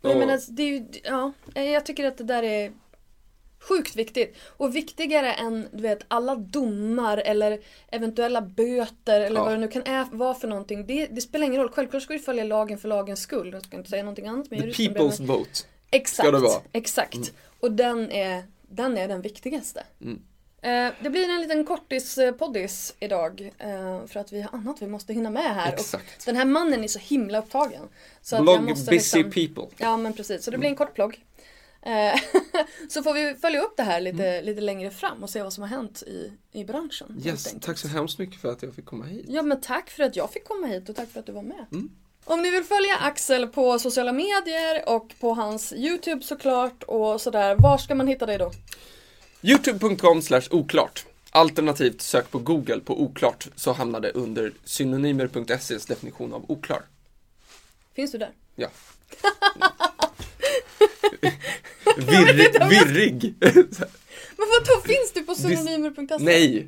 Och 0.01 0.09
jag 0.09 0.11
Och- 0.11 0.17
menar, 0.19 0.39
det 0.49 0.63
är 0.63 0.67
ju, 0.67 0.85
ja, 1.03 1.31
jag 1.53 1.85
tycker 1.85 2.05
att 2.05 2.17
det 2.17 2.23
där 2.23 2.43
är 2.43 2.71
sjukt 3.59 3.95
viktigt. 3.95 4.37
Och 4.57 4.75
viktigare 4.75 5.33
än 5.33 5.67
du 5.71 5.81
vet 5.81 5.99
alla 6.07 6.35
domar 6.35 7.17
eller 7.17 7.59
eventuella 7.91 8.41
böter 8.41 9.21
eller 9.21 9.39
Ja. 9.39 9.43
vad 9.43 9.53
det 9.53 9.57
nu 9.57 9.67
kan 9.67 10.07
vara 10.11 10.33
för 10.33 10.47
någonting. 10.47 10.85
Det, 10.87 11.05
det 11.07 11.21
spelar 11.21 11.45
ingen 11.45 11.61
roll. 11.61 11.69
Självklart 11.71 12.03
ska 12.03 12.13
du 12.13 12.19
följa 12.19 12.43
lagen 12.43 12.77
för 12.77 12.87
lagens 12.87 13.19
skull. 13.21 13.49
Jag 13.53 13.63
ska 13.63 13.77
inte 13.77 13.89
säga 13.89 14.03
någonting 14.03 14.27
annat. 14.27 14.51
Men 14.51 14.61
The 14.61 14.67
people's 14.67 15.19
mig- 15.19 15.27
vote. 15.27 15.49
Exakt, 15.91 16.27
ska 16.27 16.31
det 16.31 16.39
vara. 16.43 16.51
Mm. 16.59 16.63
exakt. 16.71 17.33
Och 17.59 17.71
den 17.71 18.11
är, 18.11 18.43
den 18.69 18.97
är 18.97 19.07
den 19.07 19.21
viktigaste. 19.21 19.83
Eh, 20.61 20.89
det 21.01 21.09
blir 21.09 21.29
en 21.29 21.41
liten 21.41 21.65
kortis-poddis 21.65 22.93
idag. 22.99 23.51
eh, 23.59 24.05
för 24.07 24.19
att 24.19 24.31
vi 24.33 24.41
har 24.41 24.57
annat 24.57 24.81
vi 24.81 24.87
måste 24.87 25.13
hinna 25.13 25.29
med 25.29 25.55
här. 25.55 25.73
Exakt. 25.73 26.19
Och 26.19 26.25
den 26.25 26.35
här 26.35 26.45
mannen 26.45 26.83
är 26.83 26.87
så 26.87 26.99
himla 26.99 27.39
upptagen. 27.39 27.81
Så 28.21 28.43
måste 28.43 28.91
busy 28.91 28.91
liksom- 28.91 29.23
people. 29.31 29.75
Ja 29.85 29.97
men 29.97 30.13
precis, 30.13 30.43
så 30.45 30.51
det 30.51 30.57
blir 30.57 30.69
en 30.69 30.75
kort 30.75 30.93
plogg. 30.93 31.21
Eh, 31.85 32.19
så 32.89 33.03
får 33.03 33.13
vi 33.13 33.35
följa 33.41 33.61
upp 33.61 33.77
det 33.77 33.83
här 33.83 34.01
lite, 34.01 34.41
lite 34.41 34.61
längre 34.61 34.91
fram 34.91 35.23
och 35.23 35.29
se 35.29 35.43
vad 35.43 35.53
som 35.53 35.61
har 35.61 35.69
hänt 35.69 36.03
i, 36.07 36.31
i 36.51 36.63
branschen. 36.63 37.21
Yes, 37.25 37.55
tack 37.61 37.77
så 37.77 37.87
hemskt 37.87 38.19
mycket 38.19 38.41
för 38.41 38.51
att 38.51 38.63
jag 38.63 38.75
fick 38.75 38.85
komma 38.85 39.05
hit. 39.05 39.25
Ja 39.27 39.41
men 39.41 39.61
tack 39.61 39.89
för 39.89 40.03
att 40.03 40.15
jag 40.15 40.31
fick 40.31 40.47
komma 40.47 40.67
hit 40.67 40.89
och 40.89 40.95
tack 40.95 41.09
för 41.09 41.19
att 41.19 41.25
du 41.25 41.31
var 41.31 41.41
med. 41.41 41.65
Mm. 41.71 41.89
Om 42.23 42.41
ni 42.41 42.51
vill 42.51 42.63
följa 42.63 42.97
Axel 42.97 43.47
på 43.47 43.79
sociala 43.79 44.11
medier 44.11 44.89
och 44.89 45.13
på 45.19 45.33
hans 45.33 45.73
YouTube 45.73 46.21
såklart 46.21 46.83
och 46.83 47.21
sådär, 47.21 47.55
var 47.55 47.77
ska 47.77 47.95
man 47.95 48.07
hitta 48.07 48.25
dig 48.25 48.37
då? 48.37 48.51
Youtube.com 49.41 50.21
oklart. 50.51 51.05
Alternativt 51.31 52.01
sök 52.01 52.31
på 52.31 52.39
Google 52.39 52.79
på 52.79 53.01
oklart 53.01 53.47
så 53.55 53.73
hamnar 53.73 53.99
det 53.99 54.11
under 54.11 54.53
synonymer.ses 54.63 55.85
definition 55.85 56.33
av 56.33 56.51
oklar. 56.51 56.81
Finns 57.95 58.11
du 58.11 58.17
där? 58.17 58.31
Ja. 58.55 58.67
Virrig. 61.97 62.69
virrig. 62.69 63.33
Men 64.37 64.47
vadå, 64.49 64.81
finns 64.85 65.11
du 65.13 65.21
på 65.21 65.35
synonymer.se? 65.35 66.17
Nej, 66.19 66.67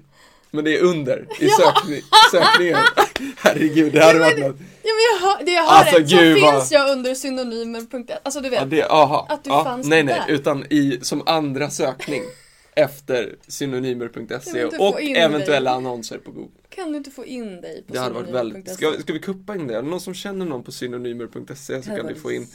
men 0.51 0.65
det 0.65 0.77
är 0.77 0.81
under 0.83 1.27
i 1.39 1.49
sökning, 1.49 2.01
sökningen. 2.31 2.77
Herregud, 3.37 3.93
det 3.93 4.03
hade 4.03 4.19
varit 4.19 4.39
något. 4.39 4.55
Ja 4.59 4.91
men 4.93 5.03
jag 5.11 5.27
hör, 5.27 5.45
det 5.45 5.51
jag 5.51 5.63
hör 5.63 5.69
Alltså, 5.79 5.97
rätt, 5.97 6.09
så 6.09 6.15
gud, 6.17 6.41
vad- 6.41 6.53
finns 6.53 6.71
jag 6.71 6.91
under 6.91 7.15
synonymer.se. 7.15 8.17
Alltså 8.23 8.41
du 8.41 8.49
vet. 8.49 8.59
Ja, 8.59 8.65
det, 8.65 8.83
aha. 8.83 9.25
Att 9.29 9.43
du 9.43 9.49
ja, 9.49 9.63
fanns 9.63 9.87
nej, 9.87 10.03
där. 10.03 10.23
nej, 10.27 10.35
utan 10.35 10.65
i, 10.69 10.99
som 11.01 11.23
andra 11.25 11.69
sökning 11.69 12.23
efter 12.75 13.35
synonymer.se 13.47 14.63
och 14.65 15.01
eventuella 15.01 15.69
dig. 15.71 15.77
annonser 15.77 16.17
på 16.17 16.31
Google. 16.31 16.51
Kan 16.69 16.91
du 16.91 16.97
inte 16.97 17.11
få 17.11 17.25
in 17.25 17.61
dig 17.61 17.83
på 17.87 17.93
Det 17.93 17.99
hade 17.99 18.13
varit 18.15 18.29
väldigt, 18.29 18.65
synonymer.se? 18.69 18.93
ska, 18.97 19.01
ska 19.01 19.13
vi 19.13 19.19
kuppa 19.19 19.55
in 19.55 19.67
det? 19.67 19.73
Är 19.77 19.81
det 19.81 19.89
någon 19.89 20.01
som 20.01 20.13
känner 20.13 20.45
någon 20.45 20.63
på 20.63 20.71
synonymer.se 20.71 21.83
så 21.83 21.89
kan 21.89 22.07
du 22.07 22.15
få 22.15 22.31
in 22.31 22.47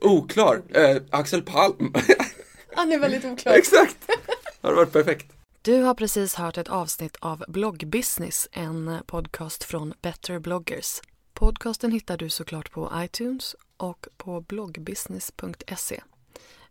Oklar, 0.00 0.62
eh, 0.74 1.02
Axel 1.10 1.42
Palm. 1.42 1.94
Han 2.74 2.92
är 2.92 2.98
väldigt 2.98 3.24
oklar. 3.24 3.52
Exakt! 3.52 3.96
Det 4.06 4.66
hade 4.66 4.76
varit 4.76 4.92
perfekt. 4.92 5.32
Du 5.62 5.82
har 5.82 5.94
precis 5.94 6.34
hört 6.34 6.58
ett 6.58 6.68
avsnitt 6.68 7.16
av 7.20 7.44
Bloggbusiness, 7.48 8.48
en 8.52 8.98
podcast 9.06 9.64
från 9.64 9.94
Better 10.02 10.38
bloggers. 10.38 11.00
Podcasten 11.34 11.92
hittar 11.92 12.16
du 12.16 12.30
såklart 12.30 12.70
på 12.70 12.92
iTunes 12.96 13.56
och 13.76 14.06
på 14.16 14.40
bloggbusiness.se. 14.40 16.00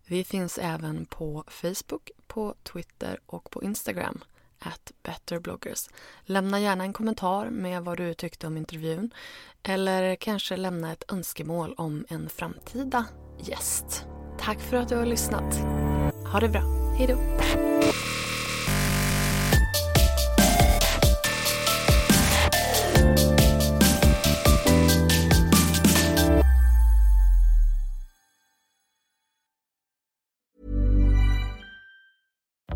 Vi 0.06 0.24
finns 0.24 0.58
även 0.58 1.06
på 1.06 1.44
Facebook, 1.48 2.10
på 2.26 2.54
Twitter 2.62 3.20
och 3.26 3.50
på 3.50 3.62
Instagram, 3.62 4.24
at 4.60 4.92
betterbloggers. 5.02 5.88
Lämna 6.24 6.60
gärna 6.60 6.84
en 6.84 6.92
kommentar 6.92 7.50
med 7.50 7.82
vad 7.82 7.96
du 7.96 8.14
tyckte 8.14 8.46
om 8.46 8.56
intervjun 8.56 9.10
eller 9.62 10.16
kanske 10.16 10.56
lämna 10.56 10.92
ett 10.92 11.12
önskemål 11.12 11.74
om 11.76 12.04
en 12.08 12.28
framtida 12.28 13.04
gäst. 13.38 14.06
Tack 14.38 14.60
för 14.60 14.76
att 14.76 14.88
du 14.88 14.96
har 14.96 15.06
lyssnat. 15.06 15.54
Ha 16.32 16.40
det 16.40 16.48
bra. 16.48 16.62
Hej 16.98 17.06
då! 17.06 17.18